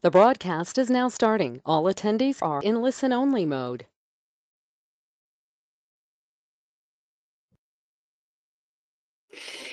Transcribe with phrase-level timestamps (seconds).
[0.00, 1.60] The broadcast is now starting.
[1.66, 3.84] All attendees are in listen-only mode.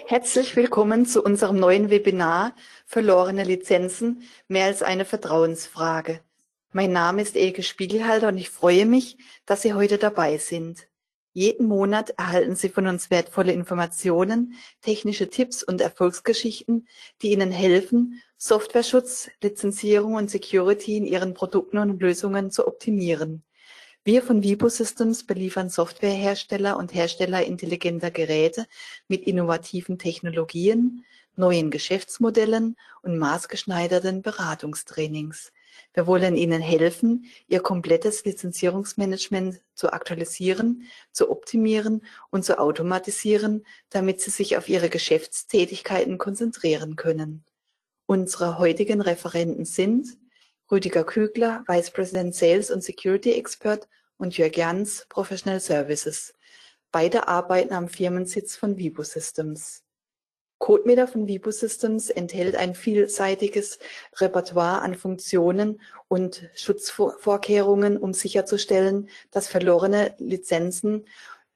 [0.08, 2.54] Herzlich willkommen zu unserem neuen Webinar
[2.86, 6.22] Verlorene Lizenzen, mehr als eine Vertrauensfrage.
[6.74, 10.89] Mein Name ist Elke Spiegelhalter und ich freue mich, dass Sie heute dabei sind.
[11.34, 16.88] Jeden Monat erhalten Sie von uns wertvolle Informationen, technische Tipps und Erfolgsgeschichten,
[17.22, 23.44] die Ihnen helfen, Softwareschutz, Lizenzierung und Security in Ihren Produkten und Lösungen zu optimieren.
[24.04, 28.66] Wir von Vibo Systems beliefern Softwarehersteller und Hersteller intelligenter Geräte
[29.08, 31.06] mit innovativen Technologien,
[31.36, 35.52] neuen Geschäftsmodellen und maßgeschneiderten Beratungstrainings.
[35.94, 44.22] Wir wollen Ihnen helfen, Ihr komplettes Lizenzierungsmanagement zu aktualisieren, zu optimieren und zu automatisieren, damit
[44.22, 47.44] Sie sich auf Ihre Geschäftstätigkeiten konzentrieren können.
[48.06, 50.18] Unsere heutigen Referenten sind
[50.72, 56.34] Rüdiger Kügler, Vice President Sales und Security Expert und Jörg Jans, Professional Services.
[56.92, 59.84] Beide arbeiten am Firmensitz von Vibo Systems.
[60.60, 63.80] CodeMeter von Vibo Systems enthält ein vielseitiges
[64.18, 71.06] Repertoire an Funktionen und Schutzvorkehrungen, um sicherzustellen, dass verlorene Lizenzen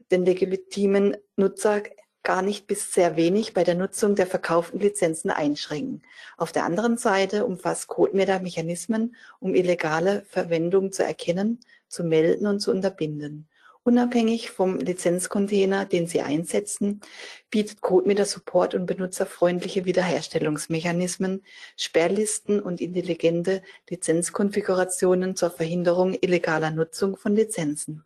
[0.09, 1.83] den legitimen Nutzer
[2.23, 6.01] gar nicht bis sehr wenig bei der Nutzung der verkauften Lizenzen einschränken.
[6.37, 11.59] Auf der anderen Seite umfasst CodeMeter Mechanismen, um illegale Verwendung zu erkennen,
[11.89, 13.49] zu melden und zu unterbinden.
[13.85, 17.01] Unabhängig vom Lizenzcontainer, den Sie einsetzen,
[17.49, 21.43] bietet CodeMeter Support und benutzerfreundliche Wiederherstellungsmechanismen,
[21.75, 28.05] Sperrlisten und intelligente Lizenzkonfigurationen zur Verhinderung illegaler Nutzung von Lizenzen.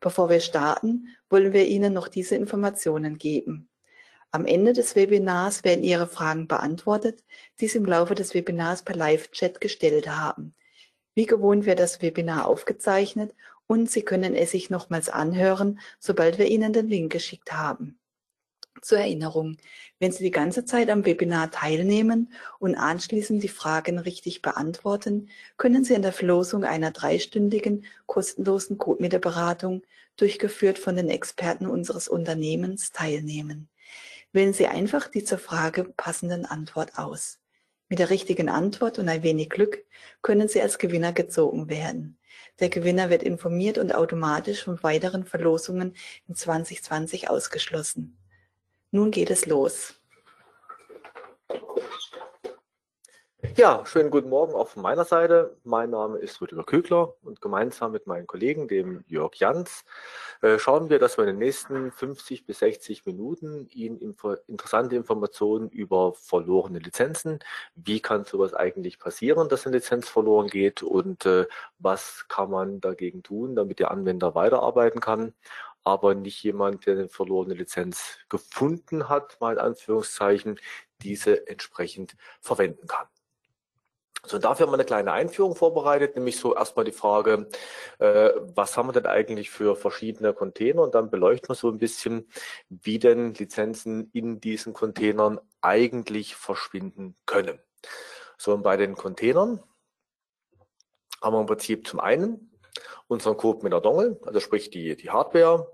[0.00, 3.68] Bevor wir starten, wollen wir Ihnen noch diese Informationen geben.
[4.30, 7.22] Am Ende des Webinars werden Ihre Fragen beantwortet,
[7.60, 10.54] die Sie im Laufe des Webinars per Live-Chat gestellt haben.
[11.14, 13.34] Wie gewohnt wird das Webinar aufgezeichnet
[13.66, 17.98] und Sie können es sich nochmals anhören, sobald wir Ihnen den Link geschickt haben.
[18.80, 19.58] Zur Erinnerung,
[20.00, 25.84] wenn Sie die ganze Zeit am Webinar teilnehmen und anschließend die Fragen richtig beantworten, können
[25.84, 29.82] Sie an der Verlosung einer dreistündigen kostenlosen Codemieterberatung,
[30.16, 33.68] durchgeführt von den Experten unseres Unternehmens, teilnehmen.
[34.32, 37.38] Wählen Sie einfach die zur Frage passenden Antwort aus.
[37.88, 39.84] Mit der richtigen Antwort und ein wenig Glück
[40.22, 42.18] können Sie als Gewinner gezogen werden.
[42.60, 45.94] Der Gewinner wird informiert und automatisch von weiteren Verlosungen
[46.28, 48.16] in 2020 ausgeschlossen.
[48.90, 49.94] Nun geht es los.
[53.56, 55.56] Ja, schönen guten Morgen auch von meiner Seite.
[55.64, 59.84] Mein Name ist Rüdiger Kögler und gemeinsam mit meinem Kollegen, dem Jörg Jans,
[60.42, 63.98] äh, schauen wir, dass wir in den nächsten 50 bis 60 Minuten Ihnen
[64.46, 67.40] interessante Informationen über verlorene Lizenzen,
[67.74, 71.46] wie kann sowas eigentlich passieren, dass eine Lizenz verloren geht und äh,
[71.80, 75.34] was kann man dagegen tun, damit der Anwender weiterarbeiten kann
[75.84, 80.60] aber nicht jemand, der eine verlorene Lizenz gefunden hat, mal in Anführungszeichen,
[81.02, 83.08] diese entsprechend verwenden kann.
[84.24, 87.48] So, dafür haben wir eine kleine Einführung vorbereitet, nämlich so erstmal die Frage,
[87.98, 91.78] äh, was haben wir denn eigentlich für verschiedene Container und dann beleuchten wir so ein
[91.78, 92.28] bisschen,
[92.68, 97.58] wie denn Lizenzen in diesen Containern eigentlich verschwinden können.
[98.38, 99.60] So, und bei den Containern
[101.20, 102.52] haben wir im Prinzip zum einen
[103.08, 105.68] unseren Code mit der Dongle, also sprich die, die Hardware,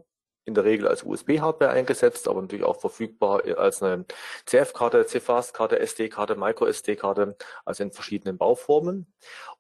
[0.49, 4.07] in der Regel als USB-Hardware eingesetzt, aber natürlich auch verfügbar als eine
[4.47, 9.07] CF-Karte, CFast-Karte, SD-Karte, Micro-SD-Karte, also in verschiedenen Bauformen.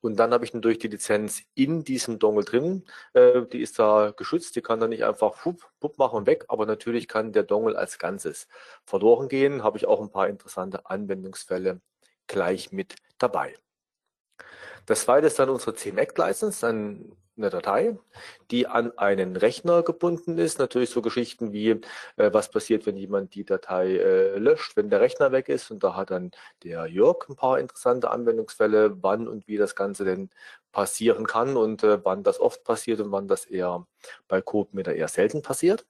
[0.00, 2.84] Und dann habe ich natürlich die Lizenz in diesem Dongle drin.
[3.12, 6.46] Äh, die ist da geschützt, die kann dann nicht einfach hup, hup machen und weg,
[6.48, 8.48] aber natürlich kann der Dongle als Ganzes
[8.84, 9.62] verloren gehen.
[9.62, 11.80] Habe ich auch ein paar interessante Anwendungsfälle
[12.26, 13.54] gleich mit dabei.
[14.86, 17.98] Das zweite ist dann unsere CMAC-License, dann eine Datei,
[18.50, 20.58] die an einen Rechner gebunden ist.
[20.58, 21.70] Natürlich so Geschichten wie,
[22.16, 25.70] äh, was passiert, wenn jemand die Datei äh, löscht, wenn der Rechner weg ist.
[25.70, 26.30] Und da hat dann
[26.64, 30.30] der Jörg ein paar interessante Anwendungsfälle, wann und wie das Ganze denn
[30.72, 33.86] passieren kann und äh, wann das oft passiert und wann das eher
[34.28, 35.86] bei CodeMeter eher selten passiert.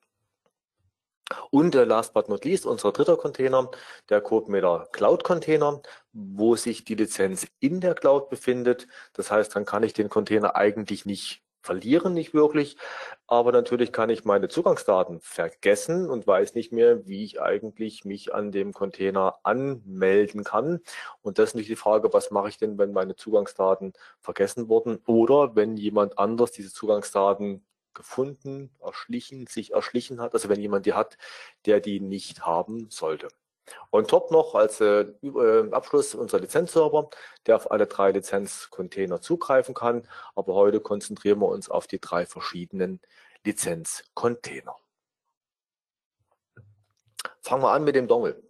[1.50, 3.70] Und äh, last but not least, unser dritter Container,
[4.08, 5.82] der CodeMeter Cloud Container,
[6.12, 8.86] wo sich die Lizenz in der Cloud befindet.
[9.12, 12.76] Das heißt, dann kann ich den Container eigentlich nicht verlieren, nicht wirklich.
[13.26, 18.34] Aber natürlich kann ich meine Zugangsdaten vergessen und weiß nicht mehr, wie ich eigentlich mich
[18.34, 20.80] an dem Container anmelden kann.
[21.20, 24.98] Und das ist nicht die Frage, was mache ich denn, wenn meine Zugangsdaten vergessen wurden
[25.06, 27.64] oder wenn jemand anders diese Zugangsdaten
[27.98, 30.32] gefunden, erschlichen, sich erschlichen hat.
[30.32, 31.18] Also wenn jemand die hat,
[31.66, 33.28] der die nicht haben sollte.
[33.92, 37.10] On top noch als äh, äh, Abschluss unser Lizenzserver,
[37.46, 40.08] der auf alle drei Lizenzcontainer zugreifen kann.
[40.34, 43.00] Aber heute konzentrieren wir uns auf die drei verschiedenen
[43.44, 44.76] Lizenzcontainer.
[47.42, 48.47] Fangen wir an mit dem Dongle.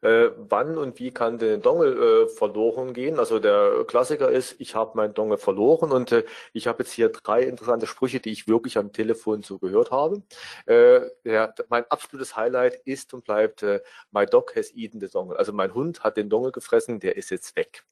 [0.00, 3.18] Äh, wann und wie kann der Dongle äh, verloren gehen?
[3.18, 7.10] Also der Klassiker ist, ich habe meinen Dongle verloren und äh, ich habe jetzt hier
[7.10, 10.22] drei interessante Sprüche, die ich wirklich am Telefon so gehört habe.
[10.66, 13.80] Äh, ja, mein absolutes Highlight ist und bleibt, äh,
[14.10, 15.38] my dog has eaten the dongle.
[15.38, 17.84] Also mein Hund hat den Dongle gefressen, der ist jetzt weg.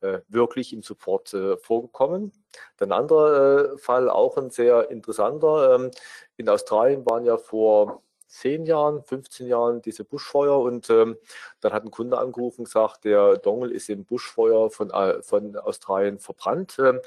[0.00, 2.32] Äh, wirklich im Support vorgekommen.
[2.80, 5.76] Der andere Fall, auch ein sehr interessanter.
[5.76, 5.90] Ähm,
[6.36, 8.02] in Australien waren ja vor
[8.32, 11.18] zehn Jahren, 15 Jahren diese Buschfeuer und ähm,
[11.60, 15.56] dann hat ein Kunde angerufen und gesagt, der Dongle ist im Buschfeuer von, äh, von
[15.56, 16.78] Australien verbrannt.
[16.78, 17.00] Ähm,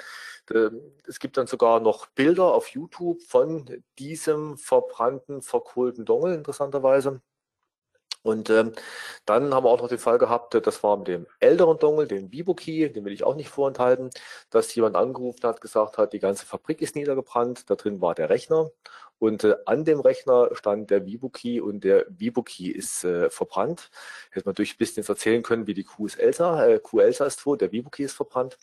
[1.07, 7.21] es gibt dann sogar noch Bilder auf YouTube von diesem verbrannten, verkohlten Dongle, interessanterweise.
[8.25, 8.73] Und ähm,
[9.25, 12.31] dann haben wir auch noch den Fall gehabt, das war mit dem älteren Dongle, dem
[12.31, 14.09] Vibo-Key, den will ich auch nicht vorenthalten,
[14.49, 18.31] dass jemand angerufen hat, gesagt hat, die ganze Fabrik ist niedergebrannt, da drin war der
[18.31, 18.71] Rechner
[19.19, 23.89] und äh, an dem Rechner stand der Vibo-Key und der Vibo-Key ist äh, verbrannt.
[24.31, 26.65] Hätte man natürlich ein bisschen erzählen können, wie die Q ist Elsa.
[26.65, 28.57] Äh, Q Elsa ist tot, der Vibo-Key ist verbrannt.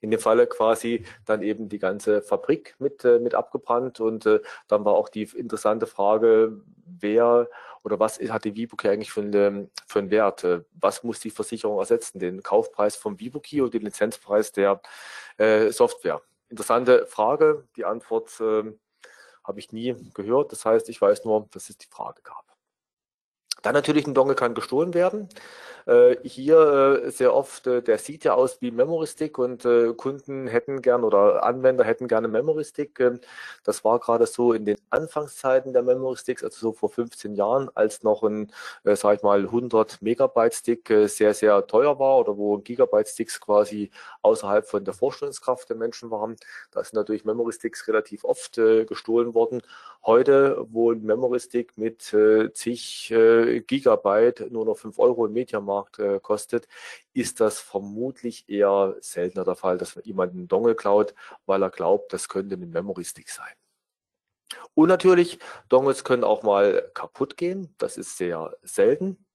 [0.00, 4.40] In dem Falle quasi dann eben die ganze Fabrik mit, äh, mit abgebrannt und äh,
[4.66, 7.48] dann war auch die interessante Frage, wer
[7.84, 10.44] oder was hat die Vibo-Key eigentlich für, eine, für einen Wert?
[10.44, 12.18] Äh, was muss die Versicherung ersetzen?
[12.18, 14.80] Den Kaufpreis vom Vibo-Key oder den Lizenzpreis der
[15.36, 16.22] äh, Software?
[16.48, 17.68] Interessante Frage.
[17.76, 18.72] Die Antwort äh,
[19.48, 20.52] habe ich nie gehört.
[20.52, 22.44] Das heißt, ich weiß nur, dass es die Frage gab.
[23.62, 25.28] Dann natürlich ein Dongle kann gestohlen werden.
[25.88, 30.46] Äh, hier äh, sehr oft, äh, der sieht ja aus wie Memory Stick und Kunden
[30.46, 33.00] hätten gern oder Anwender hätten gerne Memory Stick.
[33.00, 33.20] Ähm,
[33.64, 37.70] das war gerade so in den Anfangszeiten der Memory Sticks, also so vor 15 Jahren,
[37.74, 38.52] als noch ein,
[38.84, 43.90] sag ich mal, 100 Megabyte Stick sehr, sehr teuer war oder wo Gigabyte Sticks quasi
[44.22, 46.36] außerhalb von der Vorstellungskraft der Menschen waren.
[46.70, 49.62] Da sind natürlich Memory Sticks relativ oft gestohlen worden.
[50.04, 52.14] Heute, wo ein Memory Stick mit
[52.54, 53.14] zig
[53.66, 56.68] Gigabyte nur noch 5 Euro im Mediamarkt äh, kostet,
[57.12, 61.14] ist das vermutlich eher seltener der Fall, dass jemand einen Dongle klaut,
[61.46, 63.54] weil er glaubt, das könnte ein Memory Stick sein.
[64.74, 65.38] Und natürlich,
[65.68, 67.74] Dongles können auch mal kaputt gehen.
[67.78, 69.26] Das ist sehr selten.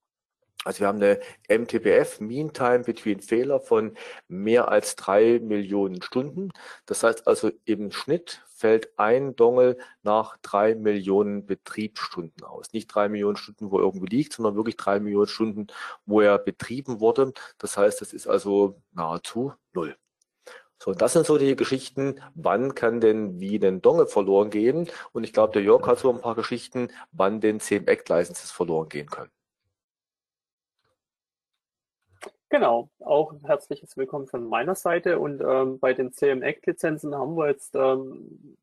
[0.63, 1.19] Also wir haben eine
[1.49, 3.97] MTBF, Mean Time Between Fehler, von
[4.27, 6.51] mehr als drei Millionen Stunden.
[6.85, 12.71] Das heißt also im Schnitt fällt ein Dongle nach drei Millionen Betriebsstunden aus.
[12.71, 15.67] Nicht drei Millionen Stunden, wo er irgendwo liegt, sondern wirklich drei Millionen Stunden,
[16.05, 17.33] wo er betrieben wurde.
[17.57, 19.97] Das heißt, das ist also nahezu null.
[20.81, 24.89] So, das sind so die Geschichten, wann kann denn wie den Dongle verloren gehen?
[25.11, 29.09] Und ich glaube, der Jörg hat so ein paar Geschichten, wann den CMX-Licenses verloren gehen
[29.09, 29.31] können.
[32.53, 35.17] Genau, auch herzliches Willkommen von meiner Seite.
[35.17, 38.55] Und ähm, bei den CM-Act-Lizenzen haben wir jetzt ähm,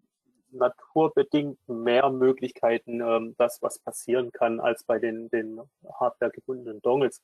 [0.52, 5.60] naturbedingt mehr Möglichkeiten, ähm, das, was passieren kann, als bei den, den
[5.98, 7.20] hardware-gebundenen Dongles.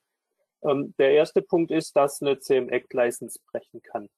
[0.64, 4.08] Ähm, der erste Punkt ist, dass eine CM-Act-License brechen kann.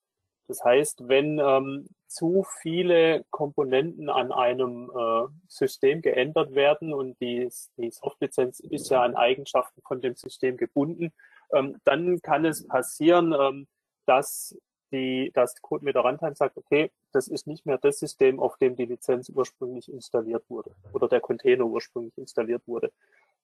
[0.47, 7.47] Das heißt, wenn ähm, zu viele Komponenten an einem äh, System geändert werden und die,
[7.77, 11.13] die Soft-Lizenz ist ja an Eigenschaften von dem System gebunden,
[11.53, 13.67] ähm, dann kann es passieren, ähm,
[14.07, 14.57] dass
[14.93, 18.87] die, das CodeMeter Runtime sagt, okay, das ist nicht mehr das System, auf dem die
[18.87, 22.91] Lizenz ursprünglich installiert wurde oder der Container ursprünglich installiert wurde.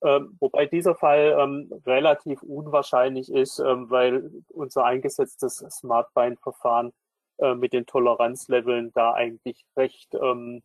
[0.02, 6.92] Ähm, wobei dieser Fall ähm, relativ unwahrscheinlich ist, ähm, weil unser eingesetztes Smart-Bind-Verfahren
[7.38, 10.62] äh, mit den Toleranzleveln da eigentlich recht ähm,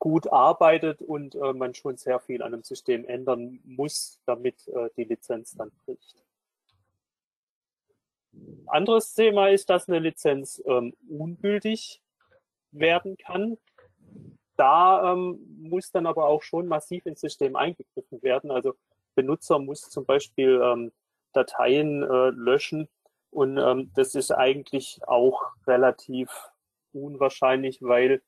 [0.00, 4.88] gut arbeitet und äh, man schon sehr viel an dem System ändern muss, damit äh,
[4.96, 6.24] die Lizenz dann bricht.
[8.66, 12.00] Anderes Thema ist, dass eine Lizenz ähm, ungültig
[12.72, 13.58] werden kann.
[14.56, 18.50] Da ähm, muss dann aber auch schon massiv ins System eingegriffen werden.
[18.50, 18.74] Also
[19.14, 20.92] Benutzer muss zum Beispiel ähm,
[21.32, 22.88] Dateien äh, löschen
[23.30, 26.30] und ähm, das ist eigentlich auch relativ
[26.92, 28.22] unwahrscheinlich, weil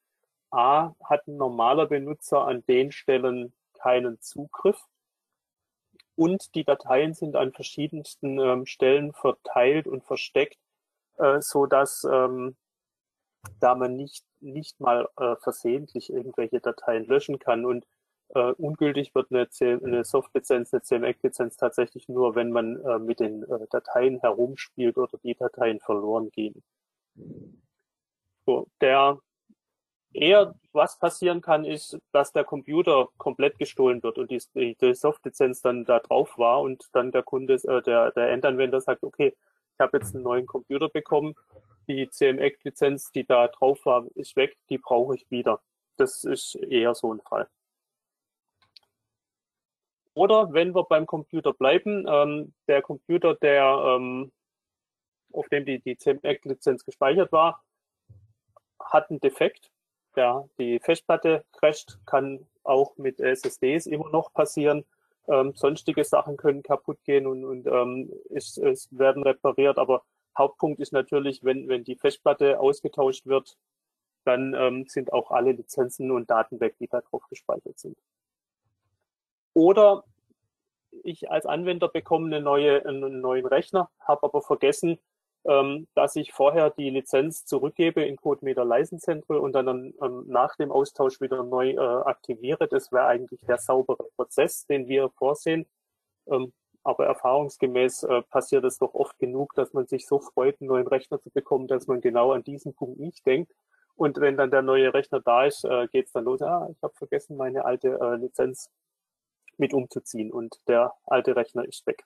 [0.53, 4.87] A, hat ein normaler Benutzer an den Stellen keinen Zugriff
[6.15, 10.59] und die Dateien sind an verschiedensten ähm, Stellen verteilt und versteckt,
[11.19, 12.57] äh, so ähm,
[13.61, 17.87] da man nicht, nicht mal äh, versehentlich irgendwelche Dateien löschen kann und
[18.35, 19.49] äh, ungültig wird eine,
[19.85, 25.19] eine Soft-Lizenz, eine CMX-Lizenz tatsächlich nur, wenn man äh, mit den äh, Dateien herumspielt oder
[25.23, 26.63] die Dateien verloren gehen.
[28.47, 29.19] So, der
[30.15, 35.61] eher was passieren kann, ist, dass der Computer komplett gestohlen wird und die, die Softlizenz
[35.63, 39.35] dann da drauf war und dann der Kunde, äh, der, der Endanwender sagt, okay,
[39.75, 41.35] ich habe jetzt einen neuen Computer bekommen,
[41.89, 45.61] die CMX-Lizenz, die da drauf war, ist weg, die brauche ich wieder.
[45.97, 47.49] Das ist eher so ein Fall.
[50.15, 54.31] Oder wenn wir beim Computer bleiben, ähm, der Computer, der ähm,
[55.33, 57.65] auf dem die, die CMX-Lizenz gespeichert war,
[58.79, 59.71] hat einen Defekt.
[60.17, 64.85] Ja, die Festplatte crasht, kann auch mit SSDs immer noch passieren.
[65.29, 69.79] Ähm, sonstige Sachen können kaputt gehen und, und ähm, ist, es werden repariert.
[69.79, 70.03] Aber
[70.37, 73.57] Hauptpunkt ist natürlich, wenn, wenn die Festplatte ausgetauscht wird,
[74.25, 77.97] dann ähm, sind auch alle Lizenzen und Daten weg, die da drauf gespeichert sind.
[79.55, 80.05] Oder
[81.05, 84.99] ich als Anwender bekomme eine neue, einen neuen Rechner, habe aber vergessen,
[85.45, 90.57] ähm, dass ich vorher die Lizenz zurückgebe in CodeMeter License Central und dann ähm, nach
[90.57, 92.69] dem Austausch wieder neu äh, aktiviere.
[92.69, 95.67] Das wäre eigentlich der saubere Prozess, den wir vorsehen.
[96.27, 96.53] Ähm,
[96.85, 100.87] aber erfahrungsgemäß äh, passiert es doch oft genug, dass man sich so freut, einen neuen
[100.87, 103.53] Rechner zu bekommen, dass man genau an diesen Punkt nicht denkt.
[103.95, 106.83] Und wenn dann der neue Rechner da ist, äh, geht es dann los, ah, ich
[106.83, 108.71] habe vergessen, meine alte äh, Lizenz
[109.59, 112.05] mit umzuziehen und der alte Rechner ist weg.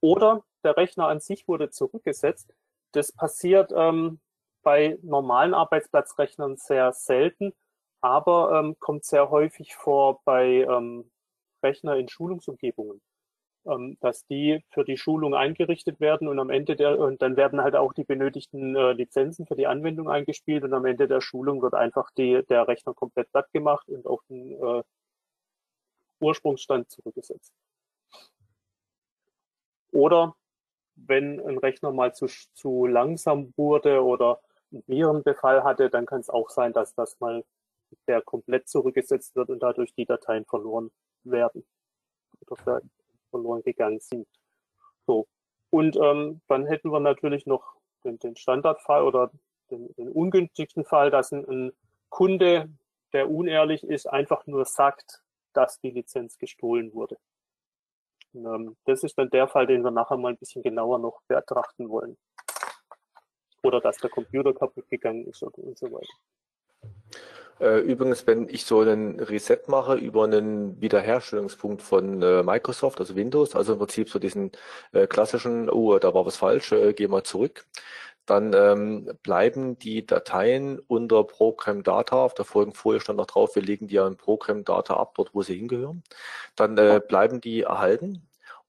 [0.00, 2.52] Oder der Rechner an sich wurde zurückgesetzt.
[2.92, 4.20] Das passiert ähm,
[4.62, 7.52] bei normalen Arbeitsplatzrechnern sehr selten,
[8.00, 11.10] aber ähm, kommt sehr häufig vor bei ähm,
[11.62, 13.00] Rechner in Schulungsumgebungen,
[13.66, 17.60] ähm, dass die für die Schulung eingerichtet werden und am Ende der, und dann werden
[17.60, 21.62] halt auch die benötigten äh, Lizenzen für die Anwendung eingespielt und am Ende der Schulung
[21.62, 24.82] wird einfach die, der Rechner komplett platt gemacht und auf den äh,
[26.18, 27.52] Ursprungsstand zurückgesetzt.
[29.92, 30.34] Oder
[30.96, 34.40] wenn ein Rechner mal zu, zu langsam wurde oder
[34.72, 37.44] einen Virenbefall hatte, dann kann es auch sein, dass das mal
[38.08, 40.90] der komplett zurückgesetzt wird und dadurch die Dateien verloren
[41.24, 41.64] werden
[42.40, 42.82] oder
[43.30, 44.26] verloren gegangen sind.
[45.06, 45.26] So.
[45.70, 49.30] Und ähm, dann hätten wir natürlich noch den, den Standardfall oder
[49.70, 51.72] den, den, ungünstigsten Fall, dass ein, ein
[52.08, 52.70] Kunde,
[53.12, 55.22] der unehrlich ist, einfach nur sagt,
[55.52, 57.18] dass die Lizenz gestohlen wurde.
[58.36, 61.20] Und, ähm, das ist dann der Fall, den wir nachher mal ein bisschen genauer noch
[61.26, 62.16] betrachten wollen.
[63.62, 66.14] Oder dass der Computer kaputt gegangen ist und, und so weiter.
[67.58, 73.16] Äh, übrigens, wenn ich so einen Reset mache über einen Wiederherstellungspunkt von äh, Microsoft, also
[73.16, 74.52] Windows, also im Prinzip so diesen
[74.92, 77.66] äh, klassischen, oh, da war was falsch, geh mal zurück,
[78.26, 83.54] dann ähm, bleiben die Dateien unter Program Data, auf der Folge vorher stand noch drauf,
[83.54, 86.02] wir legen die ja in Program Data ab, dort wo sie hingehören,
[86.56, 88.25] dann äh, bleiben die erhalten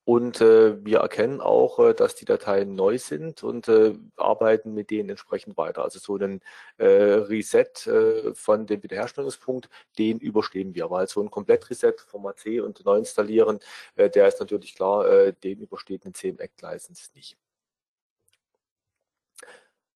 [0.08, 4.90] und äh, wir erkennen auch, äh, dass die Dateien neu sind und äh, arbeiten mit
[4.90, 5.84] denen entsprechend weiter.
[5.84, 6.40] Also so einen
[6.78, 10.90] äh, Reset äh, von dem Wiederherstellungspunkt, den überstehen wir.
[10.90, 13.60] Weil so ein Komplett-Reset vom AC und neu installieren,
[13.98, 17.38] äh, der ist natürlich klar, äh, den übersteht eine CM-Act-License nicht.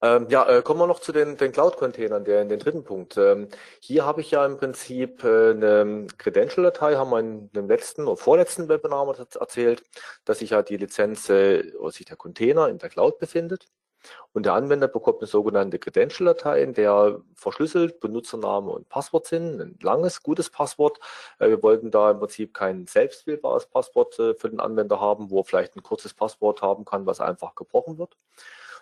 [0.04, 3.18] Ähm, ja, äh, kommen wir noch zu den, den Cloud-Containern, der in den dritten Punkt.
[3.18, 8.08] Ähm, hier habe ich ja im Prinzip äh, eine Credential-Datei, haben wir in dem letzten
[8.08, 9.08] oder vorletzten Webinar
[9.40, 9.84] erzählt,
[10.26, 13.68] dass sich ja die Lizenz äh, oder sich der Container in der Cloud befindet.
[14.34, 19.62] Und der Anwender bekommt eine sogenannte Credential-Datei, in der verschlüsselt Benutzername und Passwort sind.
[19.62, 21.00] Ein langes, gutes Passwort.
[21.38, 25.42] Äh, wir wollten da im Prinzip kein selbstwählbares Passwort äh, für den Anwender haben, wo
[25.42, 28.18] er vielleicht ein kurzes Passwort haben kann, was einfach gebrochen wird.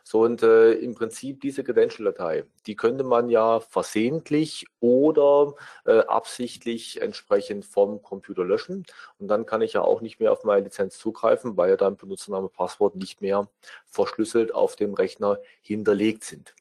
[0.03, 7.01] So, und äh, im Prinzip diese Credential-Datei, die könnte man ja versehentlich oder äh, absichtlich
[7.01, 8.85] entsprechend vom Computer löschen.
[9.19, 11.97] Und dann kann ich ja auch nicht mehr auf meine Lizenz zugreifen, weil ja dann
[11.97, 13.47] Benutzername, Passwort nicht mehr
[13.85, 16.53] verschlüsselt auf dem Rechner hinterlegt sind.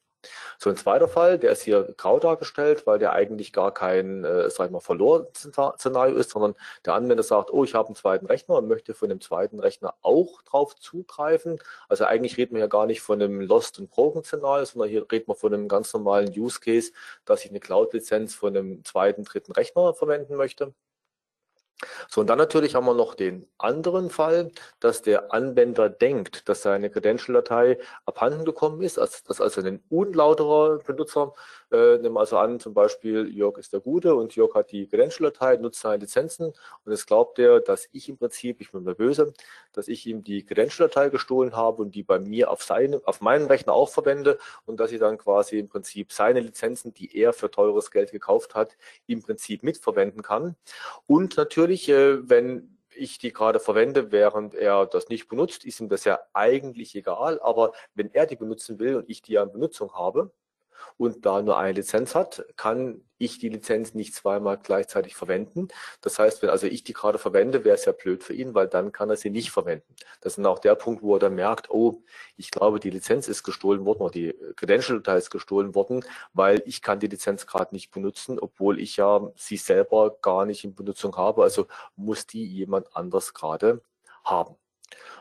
[0.57, 4.49] So ein zweiter Fall, der ist hier grau dargestellt, weil der eigentlich gar kein, äh,
[4.49, 8.55] sag ich mal, Verlor-Szenario ist, sondern der Anwender sagt, oh, ich habe einen zweiten Rechner
[8.55, 11.59] und möchte von dem zweiten Rechner auch drauf zugreifen.
[11.87, 15.27] Also eigentlich reden wir ja gar nicht von einem Lost- und Broken-Szenario, sondern hier reden
[15.27, 16.91] wir von einem ganz normalen Use Case,
[17.25, 20.73] dass ich eine Cloud-Lizenz von einem zweiten, dritten Rechner verwenden möchte.
[22.09, 26.61] So, und dann natürlich haben wir noch den anderen Fall, dass der Anwender denkt, dass
[26.61, 31.33] seine Credential-Datei abhanden gekommen ist, dass, dass also ein unlauterer Benutzer,
[31.71, 34.87] äh, nehmen wir also an, zum Beispiel Jörg ist der Gute und Jörg hat die
[34.87, 38.95] Credential-Datei, nutzt seine Lizenzen und jetzt glaubt er, dass ich im Prinzip, ich bin mir
[38.95, 39.33] böse,
[39.79, 43.47] dass ich ihm die Credential-Datei gestohlen habe und die bei mir auf, seine, auf meinem
[43.47, 47.49] Rechner auch verwende und dass ich dann quasi im Prinzip seine Lizenzen, die er für
[47.49, 48.75] teures Geld gekauft hat,
[49.07, 50.57] im Prinzip mitverwenden kann.
[51.07, 55.87] Und natürlich, äh, wenn ich die gerade verwende, während er das nicht benutzt, ist ihm
[55.87, 57.39] das ja eigentlich egal.
[57.39, 60.29] Aber wenn er die benutzen will und ich die ja in Benutzung habe,
[60.97, 65.67] und da nur eine Lizenz hat, kann ich die Lizenz nicht zweimal gleichzeitig verwenden.
[66.01, 68.67] Das heißt, wenn also ich die gerade verwende, wäre es ja blöd für ihn, weil
[68.67, 69.93] dann kann er sie nicht verwenden.
[70.21, 72.01] Das ist auch der Punkt, wo er dann merkt, oh,
[72.37, 76.81] ich glaube, die Lizenz ist gestohlen worden oder die Credential-Datei ist gestohlen worden, weil ich
[76.81, 81.15] kann die Lizenz gerade nicht benutzen, obwohl ich ja sie selber gar nicht in Benutzung
[81.17, 81.43] habe.
[81.43, 83.81] Also muss die jemand anders gerade
[84.23, 84.55] haben.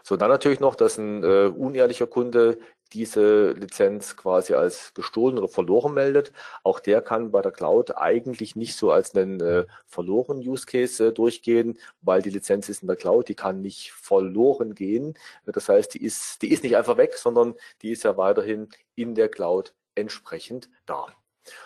[0.03, 2.59] So, dann natürlich noch, dass ein äh, unehrlicher Kunde
[2.93, 6.33] diese Lizenz quasi als gestohlen oder verloren meldet.
[6.63, 11.09] Auch der kann bei der Cloud eigentlich nicht so als einen äh, verloren Use Case
[11.09, 15.15] äh, durchgehen, weil die Lizenz ist in der Cloud, die kann nicht verloren gehen.
[15.47, 19.15] Das heißt, die ist, die ist nicht einfach weg, sondern die ist ja weiterhin in
[19.15, 21.07] der Cloud entsprechend da.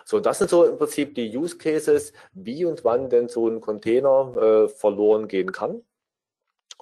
[0.04, 3.60] So, das sind so im Prinzip die Use Cases, wie und wann denn so ein
[3.60, 5.82] Container äh, verloren gehen kann.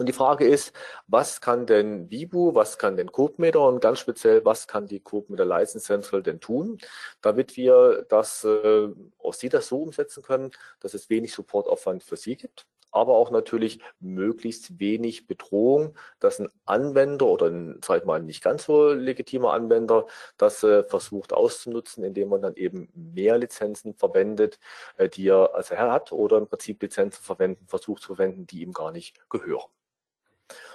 [0.00, 0.72] Und die Frage ist,
[1.08, 5.44] was kann denn Vibu, was kann denn CodeMeter und ganz speziell, was kann die CodeMeter
[5.44, 6.78] License Central denn tun,
[7.20, 8.88] damit wir das äh,
[9.18, 13.30] aus Sie das so umsetzen können, dass es wenig Supportaufwand für Sie gibt, aber auch
[13.30, 18.94] natürlich möglichst wenig Bedrohung, dass ein Anwender oder ein, sag ich mal, nicht ganz so
[18.94, 20.06] legitimer Anwender
[20.38, 24.58] das äh, versucht auszunutzen, indem man dann eben mehr Lizenzen verwendet,
[24.96, 28.62] äh, die er als er hat oder im Prinzip Lizenzen verwenden, versucht zu verwenden, die
[28.62, 29.68] ihm gar nicht gehören.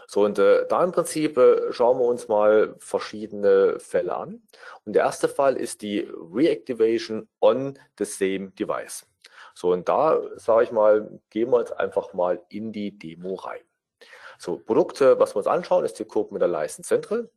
[0.07, 4.41] So, und äh, da im Prinzip äh, schauen wir uns mal verschiedene Fälle an.
[4.85, 9.05] Und der erste Fall ist die Reactivation on the same device.
[9.53, 13.61] So, und da sage ich mal, gehen wir jetzt einfach mal in die Demo rein.
[14.37, 17.29] So, Produkte, was wir uns anschauen, ist die Cope mit der License Central.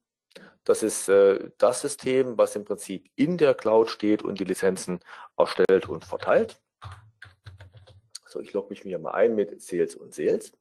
[0.65, 5.01] Das ist äh, das System, was im Prinzip in der Cloud steht und die Lizenzen
[5.37, 6.61] erstellt und verteilt.
[8.27, 10.53] So, ich logge mich hier mal ein mit Sales und Sales.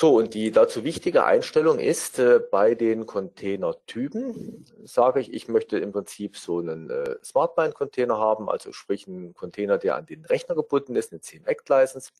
[0.00, 5.76] So, und die dazu wichtige Einstellung ist, äh, bei den Containertypen sage ich, ich möchte
[5.78, 10.54] im Prinzip so einen äh, Smartbind-Container haben, also sprich einen Container, der an den Rechner
[10.54, 12.12] gebunden ist, eine 10 Act License.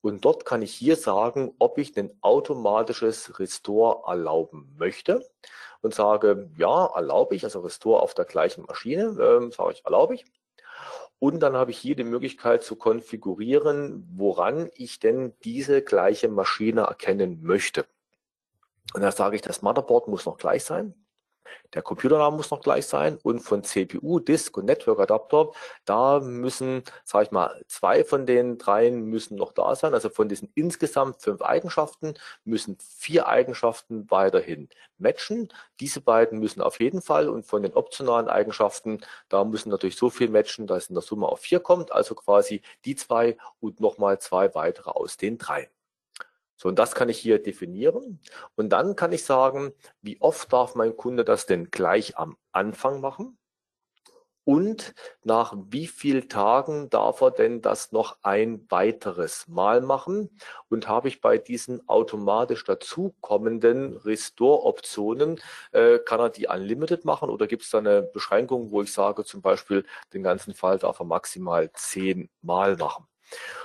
[0.00, 5.20] Und dort kann ich hier sagen, ob ich ein automatisches Restore erlauben möchte
[5.82, 10.14] und sage, ja, erlaube ich, also Restore auf der gleichen Maschine, ähm, sage ich, erlaube
[10.14, 10.24] ich.
[11.18, 16.82] Und dann habe ich hier die Möglichkeit zu konfigurieren, woran ich denn diese gleiche Maschine
[16.82, 17.86] erkennen möchte.
[18.94, 20.94] Und da sage ich, das Motherboard muss noch gleich sein.
[21.74, 25.50] Der Computername muss noch gleich sein und von CPU, Disk und Network Adapter,
[25.84, 29.94] da müssen, sage ich mal, zwei von den dreien müssen noch da sein.
[29.94, 32.14] Also von diesen insgesamt fünf Eigenschaften
[32.44, 35.48] müssen vier Eigenschaften weiterhin matchen.
[35.80, 40.10] Diese beiden müssen auf jeden Fall und von den optionalen Eigenschaften, da müssen natürlich so
[40.10, 41.92] viel matchen, dass in der Summe auf vier kommt.
[41.92, 45.75] Also quasi die zwei und nochmal zwei weitere aus den dreien.
[46.56, 48.20] So, und das kann ich hier definieren.
[48.54, 53.00] Und dann kann ich sagen, wie oft darf mein Kunde das denn gleich am Anfang
[53.00, 53.38] machen?
[54.48, 60.30] Und nach wie vielen Tagen darf er denn das noch ein weiteres Mal machen?
[60.68, 65.40] Und habe ich bei diesen automatisch dazukommenden Restore-Optionen,
[65.72, 69.24] äh, kann er die unlimited machen oder gibt es da eine Beschränkung, wo ich sage,
[69.24, 73.08] zum Beispiel den ganzen Fall darf er maximal zehn Mal machen?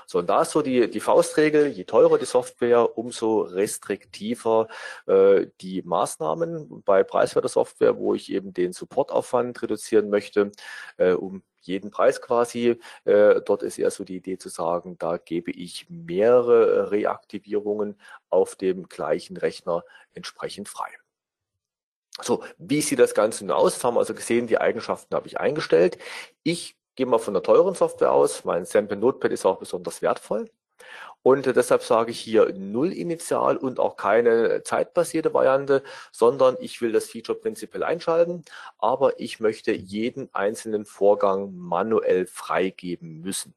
[0.06, 4.68] So, und da ist so die, die Faustregel, je teurer die Software, umso restriktiver
[5.08, 6.84] äh, die Maßnahmen.
[6.84, 10.52] Bei preiswerter Software, wo ich eben den Supportaufwand reduzieren möchte,
[10.98, 12.80] äh, um jeden Preis quasi.
[13.06, 18.56] Äh, dort ist eher so die Idee zu sagen, da gebe ich mehrere Reaktivierungen auf
[18.56, 20.90] dem gleichen Rechner entsprechend frei.
[22.22, 23.76] So, wie sieht das Ganze nun aus?
[23.76, 25.98] Das haben wir also gesehen, die Eigenschaften habe ich eingestellt.
[26.44, 28.46] Ich gehe mal von der teuren Software aus.
[28.46, 30.50] Mein Sample Notepad ist auch besonders wertvoll.
[31.24, 36.92] Und deshalb sage ich hier null initial und auch keine zeitbasierte Variante, sondern ich will
[36.92, 38.44] das Feature prinzipiell einschalten,
[38.80, 43.54] aber ich möchte jeden einzelnen Vorgang manuell freigeben müssen.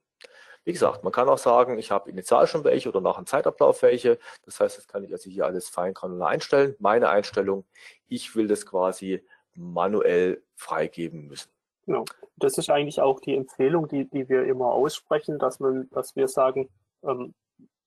[0.65, 3.83] Wie gesagt, man kann auch sagen, ich habe initial schon welche oder nach einem Zeitablauf
[3.83, 4.19] welche.
[4.45, 6.75] Das heißt, das kann ich also hier alles fein granular einstellen.
[6.79, 7.67] Meine Einstellung,
[8.09, 9.23] ich will das quasi
[9.55, 11.51] manuell freigeben müssen.
[11.87, 12.05] Genau.
[12.37, 16.29] Das ist eigentlich auch die Empfehlung, die, die wir immer aussprechen, dass, man, dass wir
[16.29, 16.69] sagen,
[17.03, 17.35] ähm,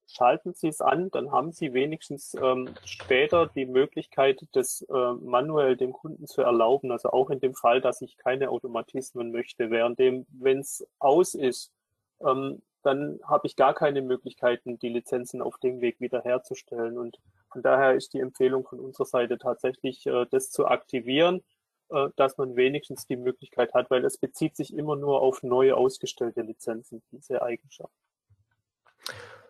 [0.07, 5.75] schalten Sie es an, dann haben Sie wenigstens ähm, später die Möglichkeit, das äh, manuell
[5.75, 6.91] dem Kunden zu erlauben.
[6.91, 9.69] Also auch in dem Fall, dass ich keine Automatismen möchte.
[9.69, 11.73] Währenddem, wenn es aus ist,
[12.21, 16.97] ähm, dann habe ich gar keine Möglichkeiten, die Lizenzen auf dem Weg wiederherzustellen.
[16.97, 17.19] Und
[17.51, 21.43] von daher ist die Empfehlung von unserer Seite tatsächlich, äh, das zu aktivieren
[21.89, 25.73] äh, dass man wenigstens die Möglichkeit hat, weil es bezieht sich immer nur auf neu
[25.73, 27.93] ausgestellte Lizenzen, diese Eigenschaft.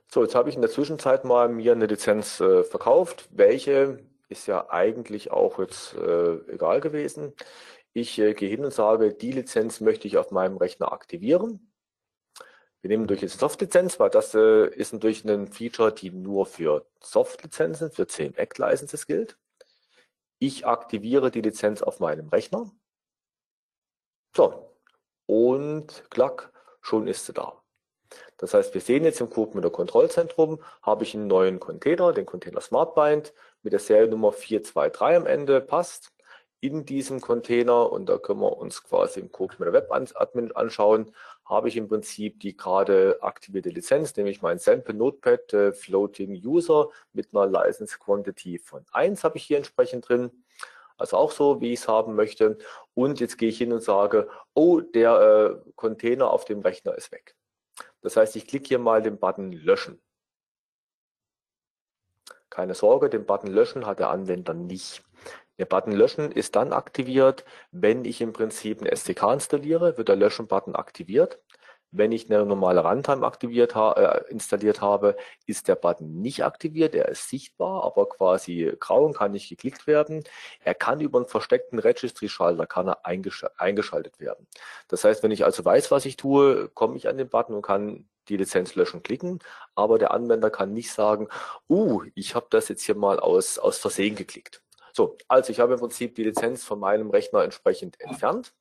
[0.10, 3.28] So, jetzt habe ich in der Zwischenzeit mal mir eine Lizenz äh, verkauft.
[3.32, 7.34] Welche ist ja eigentlich auch jetzt äh, egal gewesen.
[7.94, 11.72] Ich äh, gehe hin und sage, die Lizenz möchte ich auf meinem Rechner aktivieren.
[12.82, 16.86] Wir nehmen durch jetzt Soft-Lizenz, weil das äh, ist natürlich ein Feature, die nur für
[17.02, 19.38] Soft-Lizenzen, für CMEC-Licenses gilt.
[20.40, 22.72] Ich aktiviere die Lizenz auf meinem Rechner.
[24.36, 24.76] So,
[25.26, 27.62] und klack, schon ist sie da.
[28.38, 32.62] Das heißt, wir sehen jetzt im Code Kontrollzentrum, habe ich einen neuen Container, den Container
[32.62, 36.14] SmartBind mit der Seriennummer 423 am Ende, passt
[36.60, 41.14] in diesem Container und da können wir uns quasi im Code mit der Web-Admin anschauen,
[41.48, 46.90] habe ich im Prinzip die gerade aktivierte Lizenz, nämlich mein Sample Notepad äh, Floating User
[47.14, 50.32] mit einer License Quantity von 1 habe ich hier entsprechend drin.
[50.98, 52.58] Also auch so, wie ich es haben möchte.
[52.94, 57.12] Und jetzt gehe ich hin und sage, oh, der äh, Container auf dem Rechner ist
[57.12, 57.36] weg.
[58.02, 60.02] Das heißt, ich klicke hier mal den Button Löschen.
[62.50, 65.04] Keine Sorge, den Button Löschen hat der Anwender nicht.
[65.58, 70.16] Der Button Löschen ist dann aktiviert, wenn ich im Prinzip ein SDK installiere, wird der
[70.16, 71.40] Löschen-Button aktiviert.
[71.92, 75.16] Wenn ich eine normale Runtime aktiviert ha äh, installiert habe,
[75.46, 76.94] ist der Button nicht aktiviert.
[76.94, 80.24] Er ist sichtbar, aber quasi grau und kann nicht geklickt werden.
[80.64, 84.48] Er kann über einen versteckten Registry-Schalter kann er eingesch eingeschaltet werden.
[84.90, 87.62] Das heißt, wenn ich also weiß, was ich tue, komme ich an den Button und
[87.62, 89.40] kann die Lizenz löschen klicken,
[89.76, 91.30] aber der Anwender kann nicht sagen,
[91.70, 94.62] uh, ich habe das jetzt hier mal aus, aus Versehen geklickt.
[94.98, 98.56] So, also ich habe im Prinzip die Lizenz von meinem Rechner entsprechend entfernt.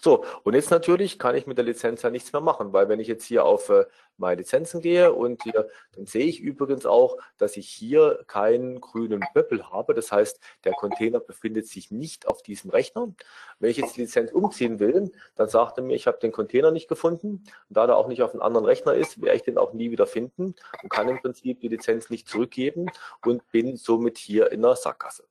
[0.00, 3.00] So, und jetzt natürlich kann ich mit der Lizenz ja nichts mehr machen, weil wenn
[3.00, 3.84] ich jetzt hier auf äh,
[4.16, 9.22] meine Lizenzen gehe und hier, dann sehe ich übrigens auch, dass ich hier keinen grünen
[9.34, 9.92] Böppel habe.
[9.92, 13.12] Das heißt, der Container befindet sich nicht auf diesem Rechner.
[13.58, 16.70] Wenn ich jetzt die Lizenz umziehen will, dann sagt er mir, ich habe den Container
[16.70, 17.44] nicht gefunden.
[17.68, 19.90] Und da der auch nicht auf einem anderen Rechner ist, werde ich den auch nie
[19.90, 22.86] wieder finden und kann im Prinzip die Lizenz nicht zurückgeben
[23.22, 25.24] und bin somit hier in der Sackgasse.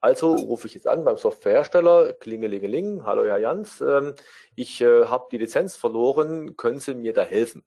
[0.00, 4.14] Also rufe ich jetzt an beim Softwarehersteller, klingelingeling, hallo Herr Jans, ähm,
[4.54, 7.62] ich äh, habe die Lizenz verloren, können Sie mir da helfen?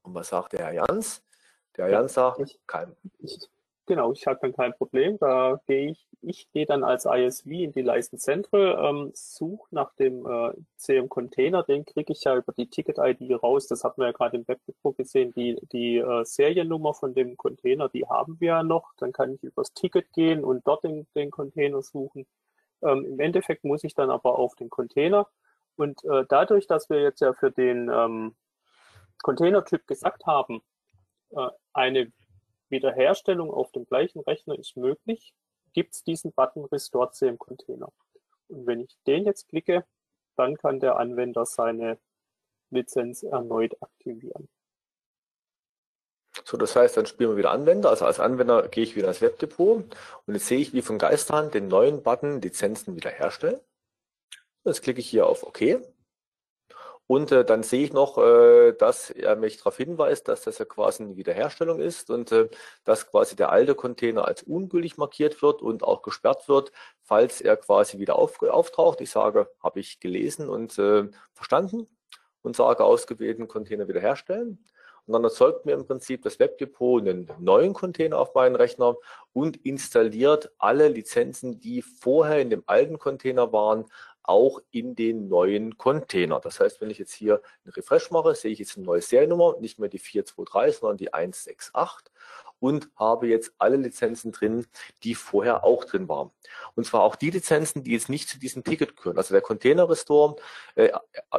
[0.00, 1.22] Und was sagt der Herr Jans?
[1.76, 2.96] Der Herr Jans sagt, kein.
[3.86, 5.18] Genau, ich habe dann kein Problem.
[5.18, 9.92] Da gehe ich, ich gehe dann als ISV in die License Central, ähm, suche nach
[9.94, 13.66] dem äh, CM Container, den kriege ich ja über die Ticket-ID raus.
[13.66, 15.32] Das hatten wir ja gerade im Webdepot gesehen.
[15.34, 18.92] Die, die äh, Seriennummer von dem Container, die haben wir ja noch.
[18.98, 22.26] Dann kann ich übers Ticket gehen und dort den, den Container suchen.
[22.82, 25.26] Ähm, Im Endeffekt muss ich dann aber auf den Container.
[25.74, 28.36] Und äh, dadurch, dass wir jetzt ja für den ähm,
[29.22, 30.62] Container-Typ gesagt haben,
[31.30, 32.12] äh, eine
[32.72, 35.32] Wiederherstellung auf dem gleichen Rechner ist möglich,
[35.72, 37.92] gibt es diesen Button Restore CM Container.
[38.48, 39.86] Und wenn ich den jetzt klicke,
[40.36, 41.98] dann kann der Anwender seine
[42.70, 44.48] Lizenz erneut aktivieren.
[46.44, 47.90] So, das heißt, dann spielen wir wieder Anwender.
[47.90, 49.84] Also als Anwender gehe ich wieder ins Webdepot
[50.26, 53.60] und jetzt sehe ich wie von Geisterhand den neuen Button Lizenzen wiederherstellen.
[54.64, 55.60] Jetzt klicke ich hier auf OK.
[57.06, 60.64] Und äh, dann sehe ich noch, äh, dass er mich darauf hinweist, dass das ja
[60.64, 62.48] quasi eine Wiederherstellung ist und äh,
[62.84, 67.56] dass quasi der alte Container als ungültig markiert wird und auch gesperrt wird, falls er
[67.56, 69.00] quasi wieder auf, auftaucht.
[69.00, 71.88] Ich sage, habe ich gelesen und äh, verstanden
[72.42, 74.64] und sage ausgewählten Container wiederherstellen.
[75.06, 78.96] Und dann erzeugt mir im Prinzip das Webdepot einen neuen Container auf meinen Rechner
[79.32, 83.86] und installiert alle Lizenzen, die vorher in dem alten Container waren,
[84.22, 86.40] auch in den neuen Container.
[86.40, 89.56] Das heißt, wenn ich jetzt hier einen Refresh mache, sehe ich jetzt eine neue Seriennummer,
[89.60, 92.12] nicht mehr die 423, sondern die 168
[92.62, 94.66] und habe jetzt alle Lizenzen drin,
[95.02, 96.30] die vorher auch drin waren.
[96.76, 99.16] Und zwar auch die Lizenzen, die jetzt nicht zu diesem Ticket gehören.
[99.16, 100.36] Also der Container Restore
[100.76, 100.90] äh,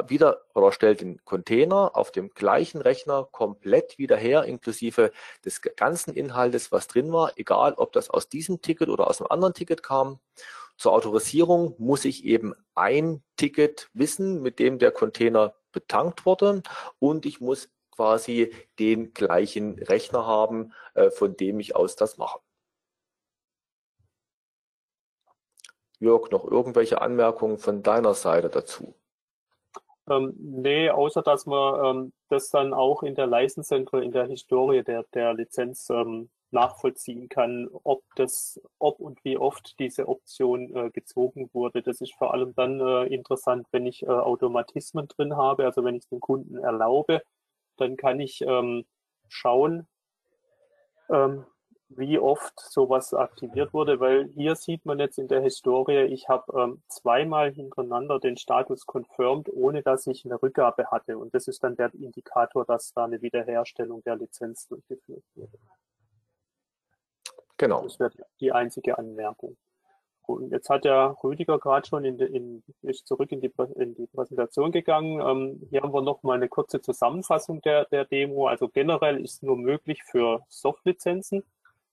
[0.06, 5.12] wieder oder stellt den Container auf dem gleichen Rechner komplett wieder her, inklusive
[5.46, 9.30] des ganzen Inhaltes, was drin war, egal ob das aus diesem Ticket oder aus einem
[9.30, 10.20] anderen Ticket kam.
[10.76, 16.62] Zur Autorisierung muss ich eben ein Ticket wissen, mit dem der Container betankt wurde
[16.98, 22.40] und ich muss quasi den gleichen Rechner haben, äh, von dem ich aus das mache.
[26.00, 28.94] Jörg, noch irgendwelche Anmerkungen von deiner Seite dazu?
[30.10, 34.26] Ähm, nee, außer dass man ähm, das dann auch in der License Central, in der
[34.26, 40.74] Historie der, der Lizenz ähm, nachvollziehen kann, ob das, ob und wie oft diese Option
[40.74, 41.82] äh, gezogen wurde.
[41.82, 45.96] Das ist vor allem dann äh, interessant, wenn ich äh, Automatismen drin habe, also wenn
[45.96, 47.22] ich dem Kunden erlaube,
[47.76, 48.84] dann kann ich ähm,
[49.28, 49.86] schauen,
[51.10, 51.44] ähm,
[51.88, 56.60] wie oft sowas aktiviert wurde, weil hier sieht man jetzt in der Historie, ich habe
[56.60, 61.18] ähm, zweimal hintereinander den Status confirmed, ohne dass ich eine Rückgabe hatte.
[61.18, 65.58] Und das ist dann der Indikator, dass da eine Wiederherstellung der Lizenz durchgeführt wurde.
[67.64, 67.82] Genau.
[67.82, 69.56] Das wäre die einzige Anmerkung.
[70.50, 74.70] jetzt hat ja Rüdiger gerade schon in, in, ist zurück in die, in die Präsentation
[74.70, 75.18] gegangen.
[75.18, 78.48] Ähm, hier haben wir noch mal eine kurze Zusammenfassung der, der Demo.
[78.48, 81.42] Also generell ist nur möglich für Softlizenzen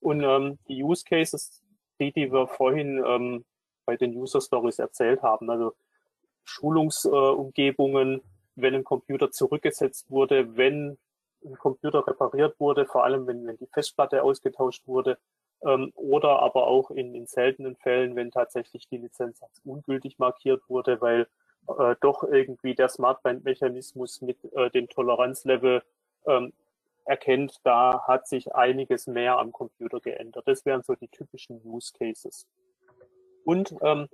[0.00, 1.62] und ähm, die Use Cases,
[1.98, 3.46] die, die wir vorhin ähm,
[3.86, 5.72] bei den User Stories erzählt haben, also
[6.44, 8.22] Schulungsumgebungen, äh,
[8.56, 10.98] wenn ein Computer zurückgesetzt wurde, wenn
[11.46, 15.16] ein Computer repariert wurde, vor allem wenn, wenn die Festplatte ausgetauscht wurde,
[15.64, 20.62] ähm, oder aber auch in, in seltenen Fällen, wenn tatsächlich die Lizenz als ungültig markiert
[20.68, 21.28] wurde, weil
[21.78, 25.82] äh, doch irgendwie der Smartband-Mechanismus mit äh, dem Toleranzlevel
[26.26, 26.52] ähm,
[27.04, 30.46] erkennt, da hat sich einiges mehr am Computer geändert.
[30.46, 32.46] Das wären so die typischen Use Cases.
[33.44, 34.08] Und ähm,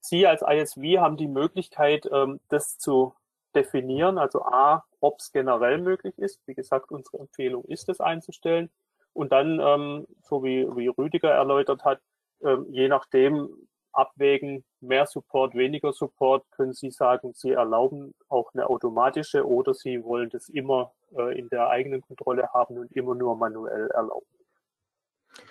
[0.00, 3.14] Sie als ISV haben die Möglichkeit, ähm, das zu
[3.54, 4.18] definieren.
[4.18, 6.40] Also A, ob es generell möglich ist.
[6.46, 8.70] Wie gesagt, unsere Empfehlung ist es einzustellen.
[9.12, 12.00] Und dann, ähm, so wie, wie Rüdiger erläutert hat,
[12.42, 13.48] ähm, je nachdem
[13.92, 20.02] abwägen, mehr Support, weniger Support, können Sie sagen, Sie erlauben auch eine automatische oder Sie
[20.02, 24.26] wollen das immer äh, in der eigenen Kontrolle haben und immer nur manuell erlauben.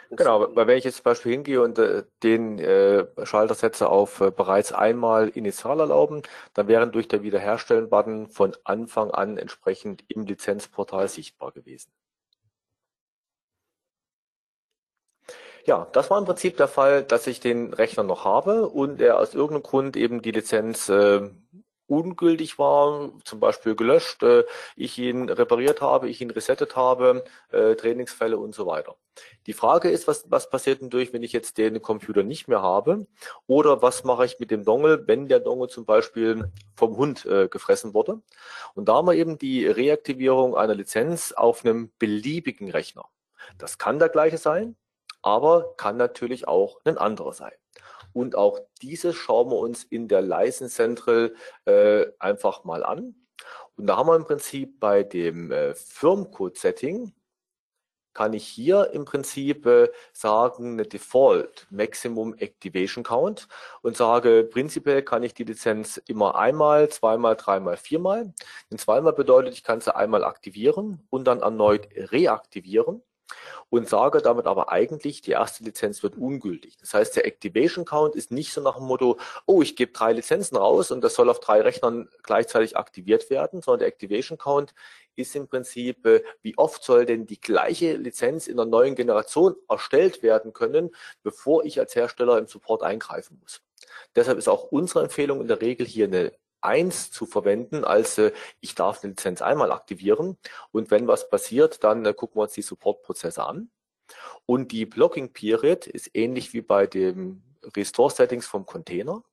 [0.09, 3.89] Das genau, weil wenn ich jetzt zum Beispiel hingehe und äh, den äh, Schalter setze
[3.89, 6.21] auf äh, bereits einmal initial erlauben,
[6.53, 11.91] dann wären durch der Wiederherstellen-Button von Anfang an entsprechend im Lizenzportal sichtbar gewesen.
[15.65, 19.19] Ja, das war im Prinzip der Fall, dass ich den Rechner noch habe und er
[19.19, 21.29] aus irgendeinem Grund eben die Lizenz äh,
[21.91, 24.45] ungültig war, zum Beispiel gelöscht, äh,
[24.77, 28.95] ich ihn repariert habe, ich ihn resettet habe, äh, Trainingsfälle und so weiter.
[29.45, 32.61] Die Frage ist, was, was passiert denn durch, wenn ich jetzt den Computer nicht mehr
[32.61, 33.07] habe?
[33.45, 37.49] Oder was mache ich mit dem Dongle, wenn der Dongle zum Beispiel vom Hund äh,
[37.49, 38.21] gefressen wurde?
[38.73, 43.05] Und da haben wir eben die Reaktivierung einer Lizenz auf einem beliebigen Rechner.
[43.57, 44.77] Das kann der gleiche sein,
[45.21, 47.53] aber kann natürlich auch ein anderer sein.
[48.13, 51.33] Und auch dieses schauen wir uns in der License Central
[51.65, 53.15] äh, einfach mal an.
[53.77, 57.13] Und da haben wir im Prinzip bei dem äh, Firmcode-Setting,
[58.13, 63.47] kann ich hier im Prinzip äh, sagen, eine Default Maximum Activation Count
[63.81, 68.33] und sage, prinzipiell kann ich die Lizenz immer einmal, zweimal, dreimal, viermal.
[68.69, 73.01] Denn zweimal bedeutet, ich kann sie einmal aktivieren und dann erneut reaktivieren
[73.69, 76.77] und sage damit aber eigentlich, die erste Lizenz wird ungültig.
[76.77, 80.13] Das heißt, der Activation Count ist nicht so nach dem Motto, oh, ich gebe drei
[80.13, 84.73] Lizenzen raus und das soll auf drei Rechnern gleichzeitig aktiviert werden, sondern der Activation Count
[85.15, 89.55] ist im Prinzip, äh, wie oft soll denn die gleiche Lizenz in der neuen Generation
[89.69, 90.91] erstellt werden können,
[91.23, 93.61] bevor ich als Hersteller im Support eingreifen muss.
[94.15, 98.31] Deshalb ist auch unsere Empfehlung in der Regel hier eine 1 zu verwenden, als äh,
[98.59, 100.37] ich darf eine Lizenz einmal aktivieren
[100.71, 103.69] und wenn was passiert, dann äh, gucken wir uns die Support-Prozesse an.
[104.45, 107.43] Und die Blocking Period ist ähnlich wie bei dem
[107.75, 109.23] Restore Settings vom Container.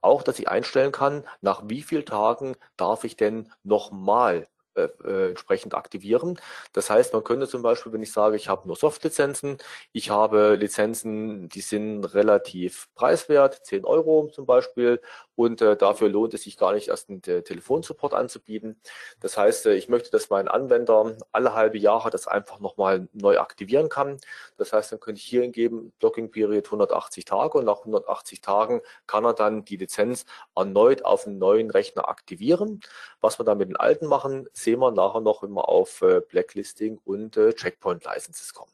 [0.00, 5.28] Auch, dass ich einstellen kann, nach wie vielen Tagen darf ich denn nochmal äh, äh,
[5.30, 6.38] entsprechend aktivieren.
[6.72, 9.58] Das heißt, man könnte zum Beispiel, wenn ich sage, ich habe nur Soft-Lizenzen,
[9.92, 15.00] ich habe Lizenzen, die sind relativ preiswert, 10 Euro zum Beispiel,
[15.40, 18.78] und äh, dafür lohnt es sich gar nicht, erst einen Telefonsupport anzubieten.
[19.20, 23.38] Das heißt, äh, ich möchte, dass mein Anwender alle halbe Jahre das einfach nochmal neu
[23.38, 24.18] aktivieren kann.
[24.58, 28.82] Das heißt, dann könnte ich hier hingeben, Blocking Period 180 Tage und nach 180 Tagen
[29.06, 32.80] kann er dann die Lizenz erneut auf einen neuen Rechner aktivieren.
[33.22, 36.20] Was wir dann mit den alten machen, sehen wir nachher noch, wenn wir auf äh,
[36.20, 38.72] Blacklisting und äh, Checkpoint Licenses kommen.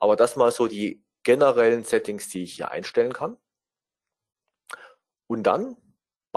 [0.00, 3.36] Aber das mal so die generellen Settings, die ich hier einstellen kann.
[5.28, 5.76] Und dann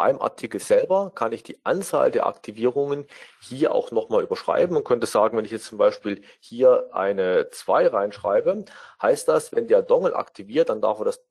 [0.01, 3.05] beim Artikel selber kann ich die Anzahl der Aktivierungen
[3.39, 7.85] hier auch nochmal überschreiben und könnte sagen, wenn ich jetzt zum Beispiel hier eine 2
[7.85, 8.65] reinschreibe,
[8.99, 11.23] heißt das, wenn der Dongle aktiviert, dann darf er das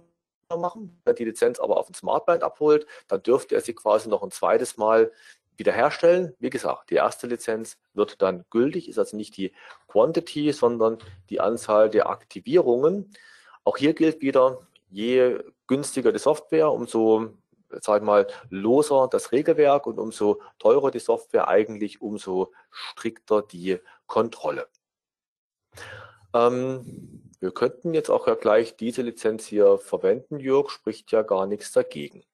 [0.57, 1.03] machen.
[1.05, 4.31] Wenn die Lizenz aber auf dem Smartband abholt, dann dürfte er sie quasi noch ein
[4.31, 5.11] zweites Mal
[5.57, 6.37] wiederherstellen.
[6.39, 9.53] Wie gesagt, die erste Lizenz wird dann gültig, ist also nicht die
[9.89, 13.13] Quantity, sondern die Anzahl der Aktivierungen.
[13.65, 17.35] Auch hier gilt wieder, je günstiger die Software, umso
[17.81, 23.79] sag ich mal, loser das Regelwerk und umso teurer die Software eigentlich, umso strikter die
[24.07, 24.69] Kontrolle.
[26.35, 31.47] Ähm, wir könnten jetzt auch ja gleich diese Lizenz hier verwenden, Jörg, spricht ja gar
[31.47, 32.25] nichts dagegen.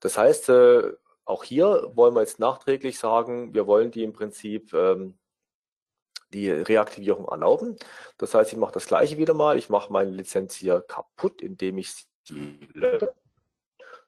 [0.00, 0.92] Das heißt, äh,
[1.24, 5.18] auch hier wollen wir jetzt nachträglich sagen, wir wollen die im Prinzip ähm,
[6.32, 7.76] die Reaktivierung erlauben.
[8.18, 9.58] Das heißt, ich mache das gleiche wieder mal.
[9.58, 13.14] Ich mache meine Lizenz hier kaputt, indem ich sie lösche.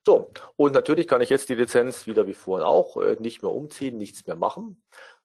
[0.07, 3.53] So, und natürlich kann ich jetzt die Lizenz wieder wie vorhin auch äh, nicht mehr
[3.53, 4.83] umziehen, nichts mehr machen.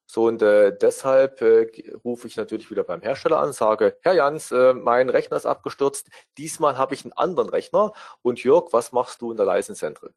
[0.08, 1.66] So und äh, deshalb äh,
[2.04, 6.08] rufe ich natürlich wieder beim Hersteller an, sage, Herr Jans, äh, mein Rechner ist abgestürzt,
[6.38, 10.12] diesmal habe ich einen anderen Rechner und Jörg, was machst du in der License Central?